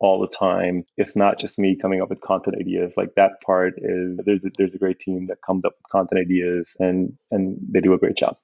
all 0.00 0.20
the 0.20 0.28
time. 0.28 0.84
It's 0.96 1.16
not 1.16 1.38
just 1.38 1.58
me 1.58 1.76
coming 1.76 2.00
up 2.00 2.08
with 2.08 2.20
content 2.20 2.56
ideas. 2.60 2.94
Like 2.96 3.14
that 3.16 3.40
part 3.44 3.74
is 3.78 4.18
there's 4.24 4.44
a, 4.44 4.50
there's 4.56 4.74
a 4.74 4.78
great 4.78 5.00
team 5.00 5.26
that 5.26 5.38
comes 5.42 5.64
up 5.64 5.74
with 5.76 5.90
content 5.90 6.20
ideas 6.20 6.76
and 6.78 7.16
and 7.30 7.58
they 7.68 7.80
do 7.80 7.92
a 7.92 7.98
great 7.98 8.16
job. 8.16 8.36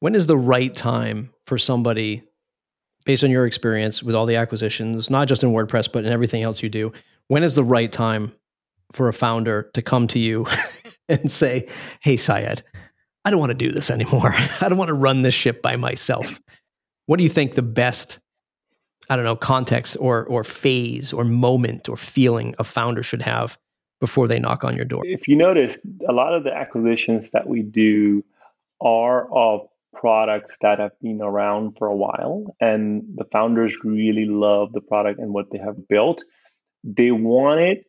When 0.00 0.14
is 0.14 0.26
the 0.26 0.36
right 0.36 0.74
time 0.74 1.30
for 1.46 1.56
somebody 1.56 2.22
based 3.04 3.24
on 3.24 3.30
your 3.30 3.46
experience 3.46 4.02
with 4.02 4.14
all 4.14 4.26
the 4.26 4.36
acquisitions, 4.36 5.08
not 5.08 5.28
just 5.28 5.42
in 5.42 5.50
WordPress 5.50 5.90
but 5.92 6.04
in 6.04 6.12
everything 6.12 6.42
else 6.42 6.62
you 6.62 6.68
do? 6.68 6.92
When 7.28 7.42
is 7.42 7.54
the 7.54 7.64
right 7.64 7.90
time 7.90 8.32
for 8.92 9.08
a 9.08 9.12
founder 9.12 9.70
to 9.74 9.82
come 9.82 10.06
to 10.08 10.18
you 10.18 10.46
and 11.08 11.30
say, 11.30 11.68
Hey, 12.00 12.16
Syed, 12.16 12.62
I 13.24 13.30
don't 13.30 13.40
want 13.40 13.50
to 13.50 13.58
do 13.58 13.70
this 13.70 13.90
anymore. 13.90 14.34
I 14.60 14.68
don't 14.68 14.78
want 14.78 14.88
to 14.88 14.94
run 14.94 15.22
this 15.22 15.34
ship 15.34 15.62
by 15.62 15.76
myself. 15.76 16.40
What 17.06 17.16
do 17.16 17.22
you 17.22 17.28
think 17.28 17.54
the 17.54 17.62
best, 17.62 18.18
I 19.08 19.16
don't 19.16 19.24
know, 19.24 19.36
context 19.36 19.96
or, 20.00 20.24
or 20.26 20.44
phase 20.44 21.12
or 21.12 21.24
moment 21.24 21.88
or 21.88 21.96
feeling 21.96 22.54
a 22.58 22.64
founder 22.64 23.02
should 23.02 23.22
have 23.22 23.58
before 24.00 24.28
they 24.28 24.38
knock 24.38 24.64
on 24.64 24.76
your 24.76 24.84
door? 24.84 25.02
If 25.04 25.28
you 25.28 25.36
notice, 25.36 25.78
a 26.08 26.12
lot 26.12 26.34
of 26.34 26.44
the 26.44 26.54
acquisitions 26.54 27.30
that 27.30 27.46
we 27.46 27.62
do 27.62 28.24
are 28.80 29.32
of 29.34 29.66
products 29.94 30.56
that 30.60 30.78
have 30.78 30.98
been 31.00 31.22
around 31.22 31.78
for 31.78 31.86
a 31.86 31.94
while 31.94 32.44
and 32.60 33.02
the 33.14 33.24
founders 33.32 33.74
really 33.84 34.24
love 34.24 34.72
the 34.72 34.80
product 34.80 35.20
and 35.20 35.32
what 35.32 35.50
they 35.50 35.58
have 35.58 35.88
built. 35.88 36.24
They 36.82 37.12
want 37.12 37.60
it 37.60 37.86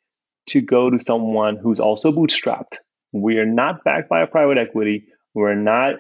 to 0.48 0.62
go 0.62 0.90
to 0.90 1.00
someone 1.00 1.58
who's 1.58 1.80
also 1.80 2.12
bootstrapped 2.12 2.78
we 3.16 3.38
are 3.38 3.46
not 3.46 3.84
backed 3.86 4.10
by 4.10 4.22
a 4.22 4.28
private 4.28 4.58
equity. 4.58 5.08
We're 5.34 5.56
not 5.56 5.96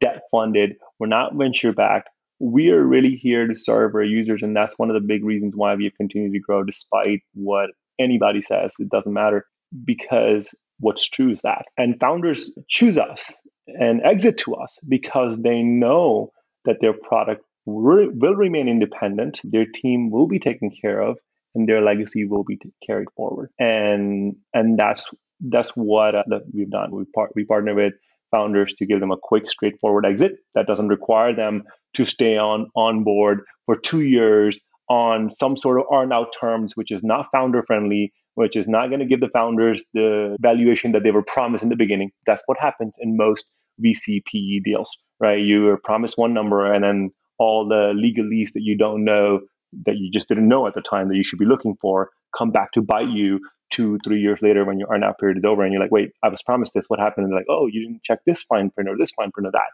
debt 0.00 0.22
funded. 0.32 0.74
We're 0.98 1.06
not 1.06 1.34
venture 1.34 1.72
backed. 1.72 2.08
We 2.40 2.70
are 2.70 2.82
really 2.82 3.14
here 3.14 3.46
to 3.46 3.54
serve 3.56 3.94
our 3.94 4.02
users. 4.02 4.42
And 4.42 4.54
that's 4.54 4.76
one 4.76 4.90
of 4.90 4.94
the 4.94 5.06
big 5.06 5.24
reasons 5.24 5.52
why 5.54 5.76
we 5.76 5.84
have 5.84 5.94
continued 5.94 6.32
to 6.32 6.40
grow 6.40 6.64
despite 6.64 7.20
what 7.34 7.70
anybody 8.00 8.42
says. 8.42 8.74
It 8.78 8.88
doesn't 8.88 9.12
matter 9.12 9.46
because 9.84 10.52
what's 10.80 11.08
true 11.08 11.30
is 11.30 11.42
that. 11.42 11.66
And 11.78 12.00
founders 12.00 12.50
choose 12.68 12.98
us 12.98 13.34
and 13.66 14.02
exit 14.02 14.38
to 14.38 14.56
us 14.56 14.78
because 14.88 15.38
they 15.38 15.62
know 15.62 16.32
that 16.64 16.78
their 16.80 16.94
product 16.94 17.44
will 17.64 18.34
remain 18.34 18.68
independent, 18.68 19.40
their 19.44 19.66
team 19.66 20.10
will 20.10 20.26
be 20.26 20.38
taken 20.38 20.70
care 20.70 21.00
of, 21.00 21.18
and 21.56 21.68
their 21.68 21.80
legacy 21.80 22.24
will 22.24 22.44
be 22.44 22.58
carried 22.86 23.08
forward. 23.16 23.50
And 23.58 24.36
and 24.54 24.78
that's 24.78 25.04
that's 25.40 25.70
what 25.70 26.14
uh, 26.14 26.22
that 26.28 26.42
we've 26.52 26.70
done. 26.70 26.92
We 26.92 27.04
part 27.14 27.32
we 27.34 27.44
partner 27.44 27.74
with 27.74 27.94
founders 28.30 28.74
to 28.74 28.86
give 28.86 29.00
them 29.00 29.10
a 29.10 29.16
quick, 29.20 29.50
straightforward 29.50 30.04
exit 30.04 30.32
that 30.54 30.66
doesn't 30.66 30.88
require 30.88 31.34
them 31.34 31.64
to 31.94 32.04
stay 32.04 32.36
on 32.36 32.68
on 32.76 33.02
board 33.02 33.40
for 33.64 33.76
two 33.76 34.02
years 34.02 34.58
on 34.88 35.30
some 35.30 35.56
sort 35.56 35.80
of 35.80 35.86
earn 35.92 36.12
out 36.12 36.28
terms, 36.38 36.76
which 36.76 36.92
is 36.92 37.02
not 37.02 37.26
founder 37.32 37.64
friendly, 37.66 38.12
which 38.34 38.54
is 38.54 38.68
not 38.68 38.88
going 38.88 39.00
to 39.00 39.06
give 39.06 39.20
the 39.20 39.30
founders 39.30 39.84
the 39.94 40.36
valuation 40.40 40.92
that 40.92 41.02
they 41.02 41.10
were 41.10 41.24
promised 41.24 41.64
in 41.64 41.70
the 41.70 41.76
beginning. 41.76 42.10
That's 42.26 42.42
what 42.46 42.58
happens 42.60 42.94
in 43.00 43.16
most 43.16 43.46
VC 43.84 44.22
PE 44.24 44.60
deals, 44.64 44.96
right? 45.18 45.40
You 45.40 45.68
are 45.70 45.76
promised 45.76 46.16
one 46.16 46.32
number 46.32 46.72
and 46.72 46.84
then 46.84 47.10
all 47.38 47.66
the 47.68 47.92
legalese 47.94 48.52
that 48.52 48.62
you 48.62 48.76
don't 48.76 49.04
know 49.04 49.40
that 49.84 49.96
you 49.96 50.10
just 50.10 50.28
didn't 50.28 50.48
know 50.48 50.66
at 50.66 50.74
the 50.74 50.82
time 50.82 51.08
that 51.08 51.16
you 51.16 51.24
should 51.24 51.38
be 51.38 51.44
looking 51.44 51.76
for 51.80 52.10
come 52.36 52.50
back 52.50 52.72
to 52.72 52.82
bite 52.82 53.08
you 53.08 53.40
two, 53.72 53.98
three 54.04 54.20
years 54.20 54.38
later 54.42 54.64
when 54.64 54.78
your 54.78 54.88
earnout 54.88 55.18
period 55.18 55.38
is 55.38 55.44
over 55.44 55.62
and 55.62 55.72
you're 55.72 55.82
like, 55.82 55.90
wait, 55.90 56.10
I 56.22 56.28
was 56.28 56.42
promised 56.42 56.72
this. 56.74 56.84
What 56.88 57.00
happened? 57.00 57.24
And 57.24 57.32
they're 57.32 57.40
like, 57.40 57.50
oh, 57.50 57.66
you 57.66 57.86
didn't 57.86 58.04
check 58.04 58.20
this 58.26 58.44
fine 58.44 58.70
print 58.70 58.88
or 58.88 58.96
this 58.98 59.12
fine 59.12 59.30
print 59.32 59.48
or 59.48 59.52
that. 59.52 59.70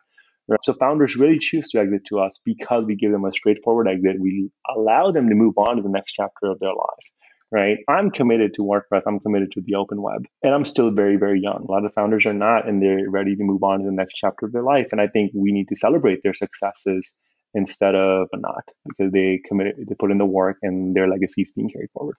Right? 0.48 0.60
So 0.64 0.74
founders 0.74 1.16
really 1.16 1.38
choose 1.38 1.68
to 1.70 1.78
exit 1.78 2.02
to 2.08 2.18
us 2.18 2.38
because 2.44 2.84
we 2.86 2.96
give 2.96 3.12
them 3.12 3.24
a 3.24 3.32
straightforward 3.32 3.88
exit. 3.88 4.20
We 4.20 4.50
allow 4.74 5.12
them 5.12 5.28
to 5.28 5.34
move 5.34 5.54
on 5.56 5.76
to 5.76 5.82
the 5.82 5.88
next 5.88 6.12
chapter 6.12 6.50
of 6.50 6.58
their 6.58 6.70
life. 6.70 7.06
Right. 7.54 7.76
I'm 7.86 8.10
committed 8.10 8.54
to 8.54 8.62
WordPress. 8.62 9.02
I'm 9.06 9.20
committed 9.20 9.52
to 9.52 9.60
the 9.60 9.74
open 9.74 10.00
web. 10.00 10.24
And 10.42 10.54
I'm 10.54 10.64
still 10.64 10.90
very, 10.90 11.16
very 11.16 11.38
young. 11.38 11.66
A 11.68 11.70
lot 11.70 11.84
of 11.84 11.92
founders 11.92 12.24
are 12.24 12.32
not, 12.32 12.66
and 12.66 12.82
they're 12.82 13.10
ready 13.10 13.36
to 13.36 13.44
move 13.44 13.62
on 13.62 13.80
to 13.80 13.84
the 13.84 13.92
next 13.92 14.14
chapter 14.14 14.46
of 14.46 14.52
their 14.52 14.62
life. 14.62 14.88
And 14.90 15.02
I 15.02 15.06
think 15.06 15.32
we 15.34 15.52
need 15.52 15.68
to 15.68 15.76
celebrate 15.76 16.20
their 16.22 16.32
successes 16.32 17.12
instead 17.54 17.94
of 17.94 18.28
a 18.32 18.36
not 18.36 18.64
because 18.86 19.12
they 19.12 19.40
committed, 19.46 19.76
they 19.88 19.94
put 19.94 20.10
in 20.10 20.18
the 20.18 20.26
work 20.26 20.58
and 20.62 20.94
their 20.94 21.08
legacy 21.08 21.42
is 21.42 21.52
being 21.52 21.68
carried 21.68 21.90
forward. 21.92 22.16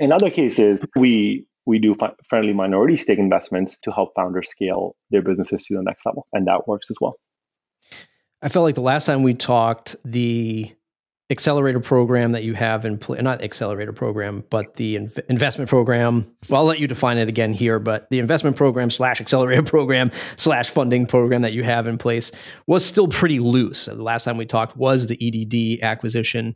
In 0.00 0.12
other 0.12 0.30
cases, 0.30 0.84
we 0.96 1.46
we 1.66 1.78
do 1.78 1.94
friendly 2.28 2.52
minority 2.52 2.96
stake 2.96 3.18
investments 3.18 3.76
to 3.82 3.92
help 3.92 4.12
founders 4.16 4.48
scale 4.48 4.96
their 5.10 5.22
businesses 5.22 5.64
to 5.66 5.76
the 5.76 5.82
next 5.82 6.04
level, 6.04 6.26
and 6.32 6.46
that 6.46 6.66
works 6.66 6.88
as 6.90 6.96
well. 7.00 7.16
I 8.42 8.48
felt 8.48 8.64
like 8.64 8.74
the 8.74 8.80
last 8.80 9.06
time 9.06 9.22
we 9.22 9.34
talked, 9.34 9.94
the 10.04 10.72
accelerator 11.32 11.80
program 11.80 12.30
that 12.32 12.44
you 12.44 12.54
have 12.54 12.84
in 12.84 12.96
place, 12.96 13.20
not 13.22 13.42
accelerator 13.42 13.92
program, 13.92 14.44
but 14.50 14.76
the 14.76 14.96
inv- 14.96 15.20
investment 15.28 15.68
program. 15.68 16.32
Well, 16.48 16.60
I'll 16.60 16.66
let 16.66 16.78
you 16.78 16.86
define 16.86 17.18
it 17.18 17.28
again 17.28 17.52
here, 17.52 17.80
but 17.80 18.08
the 18.10 18.20
investment 18.20 18.56
program 18.56 18.90
slash 18.90 19.20
accelerator 19.20 19.62
program 19.64 20.12
slash 20.36 20.70
funding 20.70 21.06
program 21.06 21.42
that 21.42 21.52
you 21.52 21.64
have 21.64 21.88
in 21.88 21.98
place 21.98 22.30
was 22.68 22.84
still 22.84 23.08
pretty 23.08 23.40
loose. 23.40 23.86
The 23.86 23.94
last 23.94 24.24
time 24.24 24.36
we 24.36 24.46
talked 24.46 24.76
was 24.76 25.08
the 25.08 25.18
EDD 25.20 25.82
acquisition 25.82 26.54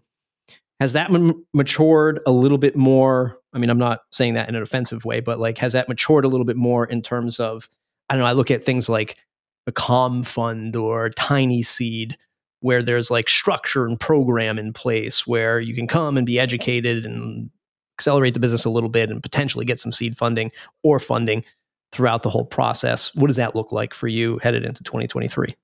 has 0.81 0.93
that 0.93 1.13
m- 1.13 1.45
matured 1.55 2.21
a 2.27 2.31
little 2.31 2.59
bit 2.59 2.77
more 2.77 3.39
i 3.55 3.59
mean 3.59 3.71
i'm 3.71 3.79
not 3.79 4.01
saying 4.13 4.35
that 4.35 4.49
in 4.49 4.55
an 4.55 4.63
offensive 4.63 5.07
way 5.07 5.21
but 5.21 5.39
like 5.39 5.59
has 5.59 5.73
that 5.73 5.89
matured 5.89 6.25
a 6.25 6.29
little 6.29 6.45
bit 6.45 6.57
more 6.57 6.85
in 6.85 7.01
terms 7.01 7.41
of 7.41 7.69
i 8.09 8.15
don't 8.15 8.21
know 8.21 8.29
i 8.29 8.33
look 8.33 8.51
at 8.51 8.63
things 8.63 8.89
like 8.89 9.17
the 9.65 9.73
calm 9.73 10.23
fund 10.23 10.77
or 10.77 11.11
tiny 11.11 11.63
seed 11.63 12.17
where 12.61 12.83
there's 12.83 13.11
like 13.11 13.29
structure 13.29 13.87
and 13.87 13.99
program 13.99 14.59
in 14.59 14.73
place 14.73 15.27
where 15.27 15.61
you 15.61 15.75
can 15.75 15.87
come 15.87 16.17
and 16.17 16.27
be 16.27 16.39
educated 16.39 17.05
and 17.05 17.51
accelerate 17.99 18.35
the 18.35 18.41
business 18.41 18.65
a 18.65 18.71
little 18.71 18.89
bit 18.89 19.11
and 19.11 19.23
potentially 19.23 19.65
get 19.65 19.81
some 19.81 19.93
seed 19.93 20.17
funding 20.17 20.51
or 20.83 20.99
funding 20.99 21.45
throughout 21.93 22.23
the 22.23 22.31
whole 22.31 22.45
process 22.45 23.15
what 23.15 23.29
does 23.29 23.37
that 23.37 23.55
look 23.55 23.73
like 23.73 23.95
for 23.95 24.09
you 24.09 24.39
headed 24.43 24.65
into 24.65 24.83
2023 24.83 25.55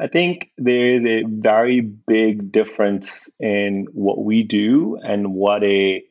I 0.00 0.06
think 0.06 0.52
there 0.56 0.94
is 0.94 1.04
a 1.04 1.24
very 1.26 1.80
big 1.80 2.52
difference 2.52 3.28
in 3.40 3.86
what 3.92 4.24
we 4.24 4.44
do 4.44 4.96
and 5.02 5.34
what 5.34 5.64
a 5.64 6.04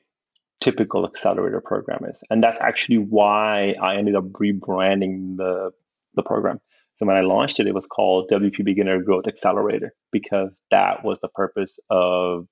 typical 0.59 1.05
accelerator 1.05 1.61
program 1.61 2.03
is. 2.09 2.21
And 2.29 2.43
that's 2.43 2.57
actually 2.59 2.97
why 2.97 3.75
I 3.81 3.95
ended 3.95 4.15
up 4.15 4.25
rebranding 4.25 5.37
the, 5.37 5.71
the 6.15 6.23
program. 6.23 6.59
So 6.97 7.05
when 7.05 7.17
I 7.17 7.21
launched 7.21 7.59
it, 7.59 7.67
it 7.67 7.75
was 7.75 7.85
called 7.85 8.29
WP 8.31 8.65
Beginner 8.65 9.01
Growth 9.01 9.27
Accelerator 9.27 9.93
because 10.11 10.51
that 10.71 11.03
was 11.03 11.19
the 11.21 11.29
purpose 11.29 11.77
of 11.89 12.47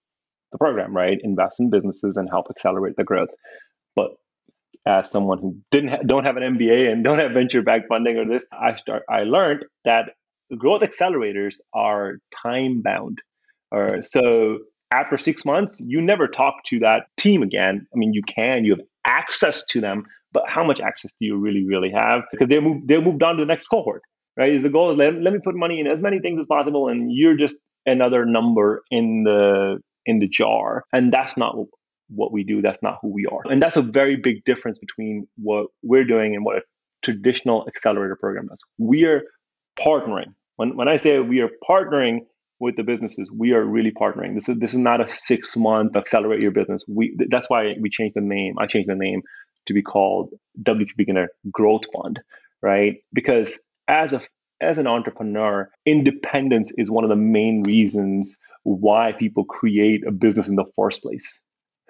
the 0.51 0.57
program, 0.57 0.95
right? 0.95 1.17
Invest 1.21 1.59
in 1.59 1.69
businesses 1.69 2.15
and 2.17 2.29
help 2.29 2.47
accelerate 2.49 2.95
the 2.95 3.03
growth. 3.03 3.29
But 3.95 4.11
as 4.85 5.09
someone 5.09 5.39
who 5.39 5.57
didn't 5.71 5.89
ha- 5.89 6.03
don't 6.05 6.25
have 6.25 6.37
an 6.37 6.57
MBA 6.57 6.91
and 6.91 7.03
don't 7.03 7.19
have 7.19 7.31
venture 7.31 7.63
back 7.63 7.87
funding 7.89 8.17
or 8.17 8.25
this, 8.25 8.45
I 8.51 8.75
start 8.75 9.03
I 9.09 9.23
learned 9.23 9.65
that 9.83 10.11
growth 10.55 10.81
accelerators 10.81 11.55
are 11.73 12.17
time 12.43 12.81
bound. 12.83 13.19
Uh, 13.75 14.01
so 14.01 14.59
after 14.91 15.17
six 15.17 15.43
months, 15.43 15.81
you 15.83 16.01
never 16.01 16.27
talk 16.27 16.63
to 16.65 16.79
that 16.79 17.07
team 17.17 17.41
again. 17.41 17.87
I 17.93 17.97
mean, 17.97 18.13
you 18.13 18.21
can, 18.23 18.63
you 18.63 18.75
have 18.75 18.85
access 19.05 19.63
to 19.69 19.81
them, 19.81 20.05
but 20.31 20.43
how 20.47 20.63
much 20.63 20.79
access 20.79 21.13
do 21.19 21.25
you 21.25 21.37
really, 21.37 21.65
really 21.65 21.91
have? 21.91 22.21
Because 22.31 22.47
they 22.47 22.59
move, 22.59 22.87
they 22.87 23.01
moved 23.01 23.23
on 23.23 23.37
to 23.37 23.41
the 23.41 23.47
next 23.47 23.67
cohort, 23.67 24.03
right? 24.37 24.53
Is 24.53 24.63
the 24.63 24.69
goal 24.69 24.91
is 24.91 24.97
let, 24.97 25.15
let 25.15 25.33
me 25.33 25.39
put 25.43 25.55
money 25.55 25.79
in 25.79 25.87
as 25.87 26.01
many 26.01 26.19
things 26.19 26.39
as 26.39 26.47
possible, 26.47 26.87
and 26.87 27.11
you're 27.11 27.37
just 27.37 27.55
another 27.85 28.25
number 28.25 28.83
in 28.91 29.23
the 29.23 29.79
in 30.05 30.19
the 30.19 30.27
jar, 30.27 30.83
and 30.93 31.11
that's 31.11 31.37
not 31.37 31.55
what 32.09 32.31
we 32.31 32.43
do. 32.43 32.61
That's 32.61 32.81
not 32.81 32.99
who 33.01 33.13
we 33.13 33.25
are, 33.25 33.41
and 33.51 33.61
that's 33.61 33.77
a 33.77 33.81
very 33.81 34.15
big 34.15 34.43
difference 34.45 34.79
between 34.79 35.27
what 35.37 35.67
we're 35.83 36.05
doing 36.05 36.35
and 36.35 36.45
what 36.45 36.57
a 36.57 36.61
traditional 37.03 37.65
accelerator 37.67 38.17
program 38.19 38.47
does. 38.47 38.59
We 38.77 39.05
are 39.05 39.23
partnering. 39.79 40.33
When, 40.55 40.75
when 40.77 40.87
I 40.87 40.95
say 40.95 41.19
we 41.19 41.41
are 41.41 41.49
partnering 41.69 42.19
with 42.59 42.77
the 42.77 42.83
businesses, 42.83 43.29
we 43.31 43.51
are 43.51 43.63
really 43.63 43.91
partnering. 43.91 44.35
This 44.35 44.49
is 44.49 44.57
this 44.59 44.71
is 44.71 44.79
not 44.79 45.01
a 45.01 45.07
six 45.07 45.55
month 45.57 45.95
accelerate 45.95 46.41
your 46.41 46.51
business. 46.51 46.83
We 46.87 47.17
that's 47.29 47.49
why 47.49 47.75
we 47.79 47.89
changed 47.89 48.15
the 48.15 48.21
name. 48.21 48.55
I 48.57 48.65
changed 48.65 48.89
the 48.89 48.95
name 48.95 49.21
to 49.67 49.73
be 49.73 49.81
called 49.81 50.29
WP 50.61 50.89
Beginner 50.95 51.29
Growth 51.51 51.83
Fund, 51.93 52.19
right? 52.61 52.97
Because 53.13 53.59
as 53.87 54.13
a 54.13 54.21
as 54.61 54.77
an 54.77 54.87
entrepreneur, 54.87 55.69
independence 55.85 56.71
is 56.77 56.89
one 56.89 57.03
of 57.03 57.09
the 57.09 57.15
main 57.15 57.63
reasons 57.63 58.35
why 58.63 59.11
people 59.11 59.43
create 59.45 60.05
a 60.07 60.11
business 60.11 60.47
in 60.47 60.55
the 60.55 60.65
first 60.75 61.01
place, 61.01 61.39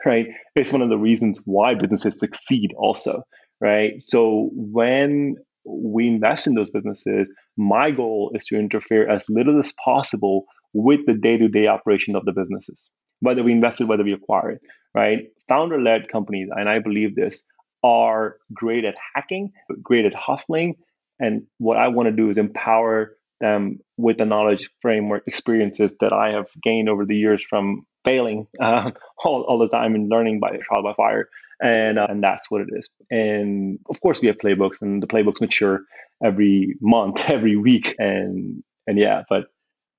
right? 0.05 0.27
It's 0.55 0.71
one 0.71 0.81
of 0.81 0.89
the 0.89 0.97
reasons 0.97 1.37
why 1.45 1.75
businesses 1.75 2.19
succeed, 2.19 2.71
also, 2.75 3.23
right? 3.61 3.93
So 3.99 4.49
when 4.53 5.35
we 5.63 6.07
invest 6.07 6.47
in 6.47 6.55
those 6.55 6.69
businesses, 6.71 7.29
my 7.55 7.91
goal 7.91 8.31
is 8.35 8.45
to 8.47 8.57
interfere 8.57 9.09
as 9.09 9.23
little 9.29 9.59
as 9.59 9.73
possible 9.83 10.45
with 10.73 11.05
the 11.05 11.13
day-to-day 11.13 11.67
operation 11.67 12.15
of 12.15 12.25
the 12.25 12.33
businesses, 12.33 12.89
whether 13.21 13.43
we 13.43 13.51
invest 13.51 13.79
it, 13.79 13.85
whether 13.85 14.03
we 14.03 14.13
acquire 14.13 14.51
it, 14.51 14.61
right? 14.93 15.19
Founder-led 15.47 16.09
companies, 16.11 16.49
and 16.51 16.67
I 16.67 16.79
believe 16.79 17.15
this, 17.15 17.41
are 17.83 18.37
great 18.51 18.83
at 18.83 18.95
hacking, 19.13 19.51
great 19.81 20.05
at 20.05 20.13
hustling. 20.13 20.75
And 21.19 21.43
what 21.57 21.77
I 21.77 21.87
want 21.89 22.07
to 22.07 22.11
do 22.11 22.29
is 22.29 22.37
empower 22.37 23.15
them 23.41 23.79
with 23.97 24.17
the 24.17 24.25
knowledge 24.25 24.69
framework 24.81 25.23
experiences 25.27 25.93
that 25.99 26.13
I 26.13 26.29
have 26.31 26.47
gained 26.63 26.89
over 26.89 27.05
the 27.05 27.15
years 27.15 27.43
from 27.43 27.85
failing 28.03 28.47
uh, 28.61 28.91
all, 29.23 29.43
all 29.43 29.59
the 29.59 29.67
time 29.69 29.95
and 29.95 30.09
learning 30.09 30.39
by 30.39 30.57
trial 30.57 30.83
by 30.83 30.93
fire 30.93 31.29
and 31.61 31.97
uh, 31.97 32.07
and 32.09 32.23
that's 32.23 32.49
what 32.49 32.61
it 32.61 32.67
is. 32.71 32.89
And 33.09 33.79
of 33.89 34.01
course, 34.01 34.21
we 34.21 34.27
have 34.27 34.37
playbooks, 34.37 34.81
and 34.81 35.01
the 35.01 35.07
playbooks 35.07 35.41
mature 35.41 35.81
every 36.23 36.75
month, 36.81 37.23
every 37.27 37.55
week, 37.55 37.95
and 37.97 38.63
and 38.87 38.97
yeah, 38.97 39.23
but 39.29 39.45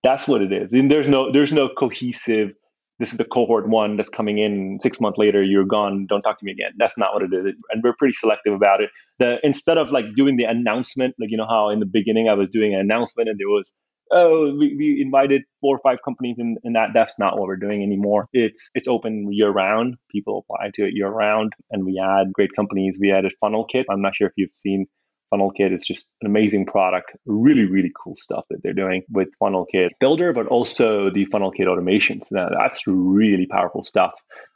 that's 0.03 0.29
what 0.29 0.43
it 0.43 0.53
is. 0.53 0.73
And 0.73 0.91
there's 0.91 1.09
no 1.09 1.33
there's 1.33 1.53
no 1.53 1.69
cohesive. 1.69 2.53
This 2.99 3.13
is 3.13 3.19
the 3.19 3.25
cohort 3.25 3.69
one 3.69 3.97
that's 3.97 4.09
coming 4.09 4.39
in. 4.39 4.79
Six 4.83 5.01
months 5.01 5.19
later, 5.19 5.43
you're 5.43 5.67
gone. 5.67 6.07
Don't 6.09 6.23
talk 6.23 6.39
to 6.39 6.45
me 6.45 6.53
again. 6.53 6.73
That's 6.79 6.97
not 6.97 7.13
what 7.13 7.23
it 7.23 7.33
is, 7.33 7.55
and 7.71 7.83
we're 7.83 7.95
pretty 7.99 8.15
selective 8.15 8.55
about 8.55 8.81
it. 8.81 8.91
The 9.19 9.39
instead 9.43 9.79
of 9.79 9.91
like 9.91 10.15
doing 10.15 10.37
the 10.37 10.45
announcement, 10.45 11.15
like 11.19 11.31
you 11.31 11.37
know 11.37 11.47
how 11.49 11.71
in 11.71 11.81
the 11.81 11.87
beginning 11.87 12.29
I 12.29 12.35
was 12.35 12.49
doing 12.49 12.75
an 12.75 12.81
announcement 12.81 13.29
and 13.29 13.39
there 13.39 13.49
was 13.49 13.71
oh, 14.13 14.55
we, 14.59 14.75
we 14.77 15.03
invited 15.05 15.43
four 15.61 15.77
or 15.77 15.81
five 15.83 15.99
companies 16.05 16.37
in, 16.39 16.57
in 16.65 16.75
that. 16.75 16.91
That's 16.95 17.15
not 17.19 17.39
what 17.39 17.47
we're 17.47 17.57
doing 17.57 17.83
anymore. 17.83 18.29
It's 18.33 18.71
it's 18.75 18.89
open 18.89 19.29
year 19.33 19.51
round. 19.51 19.97
People 20.11 20.45
apply 20.49 20.71
to 20.75 20.87
it 20.87 20.95
year 20.95 21.09
round, 21.09 21.53
and 21.71 21.85
we 21.85 22.03
add 22.03 22.33
great 22.33 22.51
companies. 22.55 22.99
We 23.01 23.13
added 23.13 23.35
FunnelKit. 23.43 23.85
I'm 23.91 24.03
not 24.03 24.15
sure 24.15 24.29
if 24.29 24.35
you've 24.37 24.55
seen 24.55 24.87
FunnelKit 25.33 25.75
is 25.75 25.85
just 25.85 26.09
an 26.21 26.27
amazing 26.27 26.67
product, 26.67 27.13
really, 27.27 27.65
really 27.65 27.93
cool 28.03 28.15
stuff 28.17 28.45
that 28.51 28.63
they're 28.63 28.73
doing 28.73 29.03
with 29.11 29.29
FunnelKit 29.41 29.91
Builder, 30.01 30.33
but 30.33 30.47
also 30.47 31.11
the 31.11 31.27
FunnelKit 31.27 31.67
automations. 31.67 32.31
Now, 32.31 32.49
that's 32.49 32.87
really 32.87 33.47
powerful 33.47 33.83
stuff. 33.83 34.13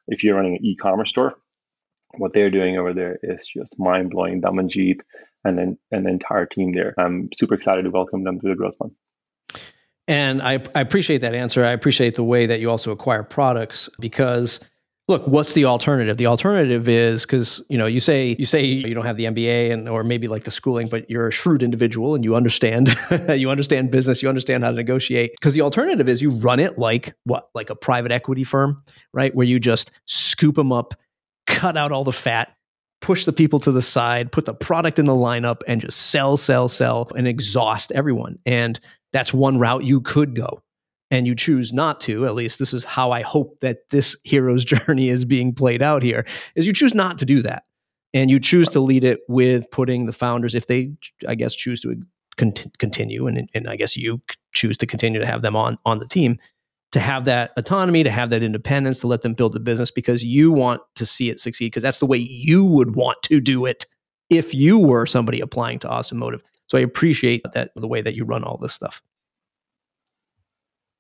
If 0.09 0.23
you're 0.23 0.37
running 0.37 0.57
an 0.57 0.65
e-commerce 0.65 1.11
store, 1.11 1.35
what 2.19 2.33
they're 2.33 2.51
doing 2.51 2.79
over 2.79 2.93
there 2.93 3.19
is 3.23 3.47
just 3.47 3.79
mind 3.79 4.11
blowing. 4.11 4.41
Damanjeet 4.41 5.01
and 5.45 5.59
then 5.59 5.79
and 5.91 6.07
the 6.07 6.11
entire 6.11 6.47
team 6.47 6.73
there. 6.73 6.95
I'm 6.99 7.29
super 7.35 7.55
excited 7.55 7.83
to 7.83 7.91
welcome 7.91 8.25
them 8.25 8.41
to 8.41 8.49
the 8.49 8.55
Growth 8.55 8.77
Fund. 8.79 8.93
And 10.09 10.43
I, 10.43 10.59
I 10.75 10.81
appreciate 10.81 11.19
that 11.19 11.35
answer. 11.35 11.65
I 11.65 11.71
appreciate 11.71 12.17
the 12.17 12.25
way 12.25 12.47
that 12.47 12.59
you 12.59 12.69
also 12.69 12.91
acquire 12.91 13.23
products 13.23 13.89
because 14.01 14.59
look 15.11 15.27
what's 15.27 15.53
the 15.53 15.65
alternative 15.65 16.17
the 16.17 16.27
alternative 16.27 16.89
is 16.89 17.27
because 17.27 17.61
you 17.69 17.77
know 17.77 17.87
you 17.87 18.01
say 18.01 18.37
you 18.39 18.47
say 18.47 18.65
you 18.65 18.95
don't 18.95 19.05
have 19.05 19.17
the 19.17 19.25
mba 19.25 19.73
and 19.73 19.89
or 19.89 20.03
maybe 20.03 20.29
like 20.29 20.45
the 20.45 20.51
schooling 20.51 20.89
but 20.89 21.09
you're 21.11 21.29
a 21.29 21.33
shrewd 21.33 21.63
individual 21.63 22.15
and 22.15 22.25
you 22.25 22.35
understand 22.35 22.97
you 23.29 23.51
understand 23.51 23.91
business 23.91 24.23
you 24.23 24.29
understand 24.29 24.65
how 24.65 24.71
to 24.71 24.77
negotiate 24.77 25.33
because 25.33 25.53
the 25.53 25.61
alternative 25.61 26.09
is 26.09 26.23
you 26.23 26.31
run 26.31 26.61
it 26.61 26.79
like 26.79 27.15
what 27.25 27.49
like 27.55 27.69
a 27.69 27.75
private 27.75 28.13
equity 28.13 28.45
firm 28.45 28.83
right 29.13 29.35
where 29.35 29.47
you 29.47 29.61
just 29.61 29.91
scoop 30.07 30.55
them 30.55 30.73
up 30.73 30.95
cut 31.47 31.77
out 31.77 31.93
all 31.93 32.05
the 32.05 32.13
fat 32.13 32.57
push 33.01 33.25
the 33.25 33.33
people 33.33 33.59
to 33.59 33.73
the 33.73 33.83
side, 33.83 34.31
put 34.31 34.45
the 34.45 34.55
product 34.55 34.99
in 34.99 35.07
the 35.07 35.15
lineup, 35.15 35.63
and 35.67 35.81
just 35.81 36.11
sell, 36.11 36.37
sell, 36.37 36.69
sell, 36.69 37.11
and 37.17 37.27
exhaust 37.27 37.91
everyone. 37.93 38.39
And 38.45 38.79
that's 39.13 39.33
one 39.33 39.59
route 39.59 39.85
you 39.85 40.01
could 40.03 40.37
go. 40.37 40.63
And 41.11 41.27
you 41.27 41.35
choose 41.35 41.73
not 41.73 42.01
to, 42.03 42.25
at 42.25 42.35
least 42.35 42.59
this 42.59 42.73
is 42.73 42.85
how 42.85 43.11
I 43.11 43.23
hope 43.23 43.59
that 43.61 43.89
this 43.91 44.17
hero's 44.25 44.65
journey 44.65 45.09
is 45.09 45.25
being 45.25 45.55
played 45.55 45.83
out 45.83 46.03
here, 46.03 46.27
is 46.55 46.67
you 46.67 46.73
choose 46.73 46.95
not 46.95 47.19
to 47.19 47.25
do 47.25 47.43
that. 47.43 47.65
And 48.13 48.29
you 48.31 48.41
choose 48.41 48.69
to 48.71 48.81
lead 48.81 49.05
it 49.05 49.21
with 49.29 49.71
putting 49.71 50.07
the 50.07 50.13
founders, 50.13 50.57
if 50.57 50.67
they, 50.67 50.93
I 51.29 51.37
guess, 51.37 51.55
choose 51.55 51.81
to 51.83 51.97
continue, 52.37 53.27
and, 53.27 53.49
and 53.55 53.69
I 53.69 53.77
guess 53.77 53.97
you 53.97 54.21
choose 54.53 54.77
to 54.79 54.87
continue 54.87 55.21
to 55.21 55.27
have 55.27 55.43
them 55.43 55.55
on 55.55 55.79
on 55.85 56.01
the 56.01 56.09
team, 56.09 56.39
to 56.93 57.01
have 57.01 57.25
that 57.27 57.53
autonomy, 57.57 58.03
to 58.03 58.11
have 58.11 58.31
that 58.31 58.43
independence, 58.43 59.01
to 59.01 59.07
let 59.07 59.23
them 59.23 59.35
build 59.35 59.53
the 59.53 59.61
business 59.61 59.91
because 59.91 60.25
you 60.25 60.51
want 60.51 60.81
to 60.97 61.07
see 61.07 61.31
it 61.31 61.39
succeed 61.39 61.67
because 61.67 61.83
that's 61.83 61.99
the 61.99 62.07
way 62.07 62.19
you 62.19 62.65
would 62.65 62.97
want 62.97 63.23
to 63.25 63.41
do 63.41 63.65
it 63.67 63.87
if 64.29 64.55
you 64.55 64.79
were 64.79 65.07
somebody 65.07 65.41
applying 65.41 65.79
to 65.81 65.89
Awesome 65.89 66.19
Motive. 66.19 66.43
So 66.67 66.79
I 66.79 66.83
appreciate 66.83 67.43
that 67.53 67.71
the 67.77 67.89
way 67.89 68.01
that 68.01 68.15
you 68.15 68.25
run 68.25 68.45
all 68.45 68.57
this 68.57 68.73
stuff. 68.73 69.03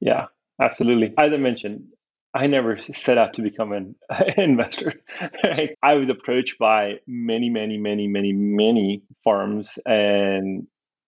Yeah, 0.00 0.26
absolutely. 0.60 1.14
As 1.18 1.32
I 1.32 1.36
mentioned, 1.36 1.84
I 2.32 2.46
never 2.46 2.78
set 2.92 3.18
out 3.18 3.34
to 3.34 3.42
become 3.42 3.72
an 3.72 3.96
investor. 4.36 4.94
Right? 5.44 5.70
I 5.82 5.94
was 5.94 6.08
approached 6.08 6.58
by 6.58 7.00
many, 7.06 7.50
many, 7.50 7.76
many, 7.76 8.06
many, 8.06 8.32
many 8.32 9.02
firms 9.24 9.78
and 9.84 10.66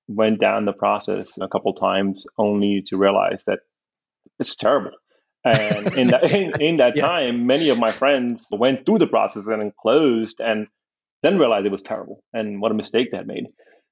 went 0.09 0.41
down 0.41 0.65
the 0.65 0.73
process 0.73 1.39
a 1.41 1.49
couple 1.49 1.73
times 1.75 2.27
only 2.37 2.83
to 2.89 2.97
realize 2.97 3.43
that 3.47 3.61
it's 4.39 4.57
terrible. 4.57 4.93
And 5.45 5.95
in 5.95 6.09
that 6.09 6.31
in, 6.31 6.53
in 6.61 6.77
that 6.79 6.97
yeah. 6.97 7.07
time, 7.07 7.47
many 7.47 7.69
of 7.71 7.79
my 7.79 7.91
friends 7.91 8.49
went 8.53 8.85
through 8.87 8.99
the 8.99 9.07
process 9.07 9.45
and 9.47 9.75
closed, 9.77 10.41
and 10.41 10.67
then 11.23 11.39
realized 11.39 11.67
it 11.67 11.73
was 11.73 11.83
terrible 11.83 12.23
and 12.33 12.61
what 12.61 12.73
a 12.73 12.75
mistake 12.75 13.11
they 13.11 13.19
had 13.19 13.27
made. 13.27 13.47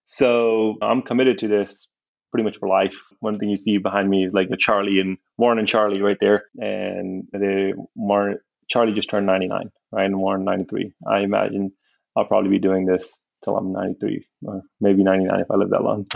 So 0.07 0.77
I'm 0.83 1.03
committed 1.03 1.39
to 1.41 1.49
this 1.49 1.87
pretty 2.31 2.45
much 2.45 2.59
for 2.59 2.69
life. 2.69 2.95
One 3.21 3.39
thing 3.39 3.51
you 3.51 3.57
see 3.57 3.79
behind 3.79 4.09
me 4.09 4.25
is 4.25 4.33
like 4.33 4.49
the 4.49 4.57
Charlie 4.57 5.01
and 5.01 5.19
Warren 5.37 5.59
and 5.59 5.69
Charlie 5.69 6.01
right 6.01 6.19
there, 6.21 6.45
and 6.59 7.27
the 7.33 7.75
Warren 7.95 8.39
Charlie 8.69 8.95
just 8.95 9.11
turned 9.11 9.27
99, 9.27 9.71
right, 9.93 10.05
and 10.05 10.19
Warren 10.19 10.45
93. 10.45 10.93
I 11.07 11.21
imagine 11.21 11.73
I'll 12.17 12.25
probably 12.25 12.51
be 12.51 12.59
doing 12.59 12.87
this 12.87 13.19
till 13.43 13.57
I'm 13.57 13.73
93 13.73 14.27
or 14.45 14.63
maybe 14.81 15.03
99 15.03 15.41
if 15.41 15.51
I 15.51 15.57
live 15.57 15.71
that 15.71 15.83
long. 15.83 16.07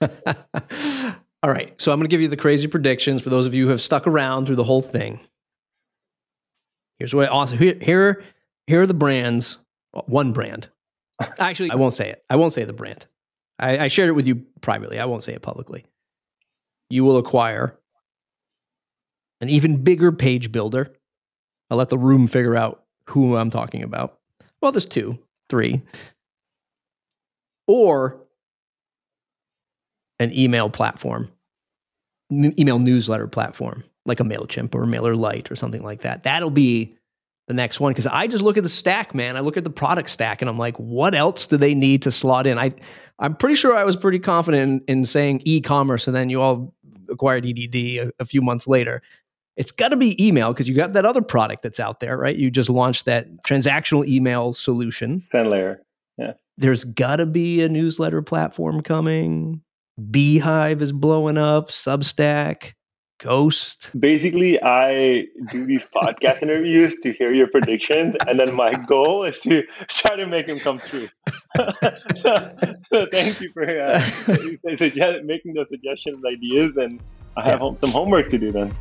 All 1.42 1.50
right. 1.50 1.78
So 1.80 1.92
I'm 1.92 1.98
going 1.98 2.08
to 2.08 2.10
give 2.10 2.20
you 2.20 2.28
the 2.28 2.36
crazy 2.36 2.66
predictions 2.66 3.22
for 3.22 3.30
those 3.30 3.46
of 3.46 3.54
you 3.54 3.64
who 3.64 3.70
have 3.70 3.82
stuck 3.82 4.06
around 4.06 4.46
through 4.46 4.56
the 4.56 4.64
whole 4.64 4.80
thing. 4.80 5.20
Here's 6.98 7.14
what 7.14 7.28
awesome. 7.28 7.58
Here, 7.58 7.76
here, 7.80 8.22
here 8.66 8.82
are 8.82 8.86
the 8.86 8.94
brands. 8.94 9.58
One 10.06 10.32
brand. 10.32 10.68
Actually, 11.38 11.70
I 11.70 11.76
won't 11.76 11.94
say 11.94 12.10
it. 12.10 12.24
I 12.28 12.36
won't 12.36 12.52
say 12.52 12.64
the 12.64 12.72
brand. 12.72 13.06
I, 13.58 13.78
I 13.78 13.88
shared 13.88 14.08
it 14.08 14.14
with 14.14 14.26
you 14.26 14.44
privately. 14.60 14.98
I 14.98 15.04
won't 15.04 15.22
say 15.22 15.32
it 15.32 15.42
publicly. 15.42 15.84
You 16.90 17.04
will 17.04 17.16
acquire 17.16 17.78
an 19.40 19.48
even 19.48 19.82
bigger 19.82 20.12
page 20.12 20.52
builder. 20.52 20.92
I'll 21.70 21.78
let 21.78 21.88
the 21.88 21.98
room 21.98 22.26
figure 22.26 22.56
out 22.56 22.84
who 23.08 23.36
I'm 23.36 23.50
talking 23.50 23.82
about. 23.82 24.18
Well, 24.60 24.72
there's 24.72 24.86
two, 24.86 25.18
three, 25.48 25.82
or 27.66 28.20
an 30.18 30.32
email 30.36 30.70
platform 30.70 31.30
email 32.32 32.78
newsletter 32.78 33.28
platform 33.28 33.84
like 34.06 34.20
a 34.20 34.24
MailChimp 34.24 34.74
or 34.74 34.84
MailerLite 34.84 35.50
or 35.50 35.56
something 35.56 35.82
like 35.82 36.02
that. 36.02 36.24
That'll 36.24 36.50
be 36.50 36.94
the 37.46 37.54
next 37.54 37.78
one 37.80 37.92
because 37.92 38.06
I 38.06 38.26
just 38.26 38.42
look 38.42 38.56
at 38.56 38.62
the 38.62 38.68
stack, 38.68 39.14
man. 39.14 39.36
I 39.36 39.40
look 39.40 39.56
at 39.56 39.64
the 39.64 39.70
product 39.70 40.08
stack 40.10 40.40
and 40.40 40.48
I'm 40.48 40.58
like, 40.58 40.76
what 40.78 41.14
else 41.14 41.46
do 41.46 41.56
they 41.56 41.74
need 41.74 42.02
to 42.02 42.10
slot 42.10 42.46
in? 42.46 42.58
I 42.58 42.74
I'm 43.18 43.36
pretty 43.36 43.54
sure 43.54 43.76
I 43.76 43.84
was 43.84 43.96
pretty 43.96 44.18
confident 44.18 44.84
in, 44.88 44.98
in 44.98 45.04
saying 45.04 45.42
e-commerce, 45.44 46.06
and 46.06 46.16
then 46.16 46.30
you 46.30 46.40
all 46.40 46.74
acquired 47.08 47.46
EDD 47.46 47.74
a, 47.74 48.12
a 48.18 48.24
few 48.24 48.42
months 48.42 48.66
later. 48.66 49.02
It's 49.56 49.70
got 49.70 49.90
to 49.90 49.96
be 49.96 50.26
email 50.26 50.52
because 50.52 50.68
you 50.68 50.74
got 50.74 50.94
that 50.94 51.06
other 51.06 51.22
product 51.22 51.62
that's 51.62 51.78
out 51.78 52.00
there, 52.00 52.16
right? 52.16 52.34
You 52.34 52.50
just 52.50 52.68
launched 52.68 53.04
that 53.04 53.28
transactional 53.44 54.06
email 54.06 54.52
solution. 54.52 55.20
SendLayer. 55.20 55.76
Yeah. 56.18 56.32
There's 56.56 56.84
got 56.84 57.16
to 57.16 57.26
be 57.26 57.62
a 57.62 57.68
newsletter 57.68 58.20
platform 58.20 58.80
coming. 58.80 59.62
beehiiv 60.00 60.80
is 60.80 60.90
blowing 60.90 61.38
up, 61.38 61.70
Substack, 61.70 62.72
Ghost. 63.24 63.90
Basically, 63.98 64.62
I 64.62 65.24
do 65.50 65.64
these 65.64 65.86
podcast 65.86 66.42
interviews 66.42 66.96
to 66.96 67.12
hear 67.12 67.32
your 67.32 67.46
predictions, 67.46 68.14
and 68.28 68.38
then 68.38 68.54
my 68.54 68.74
goal 68.74 69.24
is 69.24 69.40
to 69.40 69.62
try 69.88 70.14
to 70.14 70.26
make 70.26 70.46
them 70.46 70.58
come 70.58 70.78
true. 70.78 71.08
so, 71.56 71.70
so, 72.92 73.06
thank 73.10 73.40
you 73.40 73.50
for 73.52 73.64
uh, 73.66 73.98
suggest, 74.76 75.24
making 75.24 75.54
those 75.54 75.68
suggestions, 75.70 76.22
ideas, 76.26 76.76
and 76.76 77.00
I 77.36 77.44
have 77.44 77.62
yeah. 77.62 77.72
some 77.80 77.90
homework 77.90 78.30
to 78.30 78.38
do 78.38 78.52
then. 78.52 78.76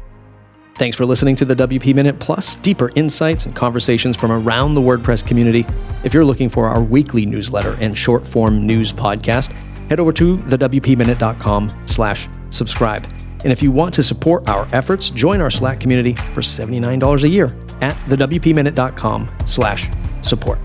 Thanks 0.76 0.98
for 0.98 1.06
listening 1.06 1.38
to 1.38 1.46
the 1.46 1.56
WP 1.56 1.96
Minute 1.96 2.20
Plus, 2.20 2.56
deeper 2.58 2.92
insights 2.96 3.46
and 3.46 3.56
conversations 3.56 4.18
from 4.18 4.32
around 4.32 4.76
the 4.76 4.82
WordPress 4.82 5.26
community. 5.26 5.66
If 6.04 6.14
you're 6.14 6.26
looking 6.26 6.50
for 6.50 6.68
our 6.68 6.82
weekly 6.82 7.26
newsletter 7.26 7.78
and 7.80 7.98
short 7.98 8.28
form 8.28 8.66
news 8.66 8.92
podcast, 8.92 9.56
head 9.88 10.02
over 10.02 10.12
to 10.14 10.36
thewpminute.com 10.36 11.72
slash 11.86 12.28
subscribe. 12.50 13.08
And 13.44 13.52
if 13.52 13.62
you 13.62 13.72
want 13.72 13.94
to 13.96 14.04
support 14.04 14.48
our 14.48 14.68
efforts, 14.74 15.10
join 15.10 15.42
our 15.42 15.52
Slack 15.52 15.80
community 15.80 16.14
for 16.34 16.42
$79 16.42 17.24
a 17.24 17.30
year 17.30 17.46
at 17.82 17.96
thewpminute.com 18.08 19.30
slash 19.46 19.90
support. 20.22 20.60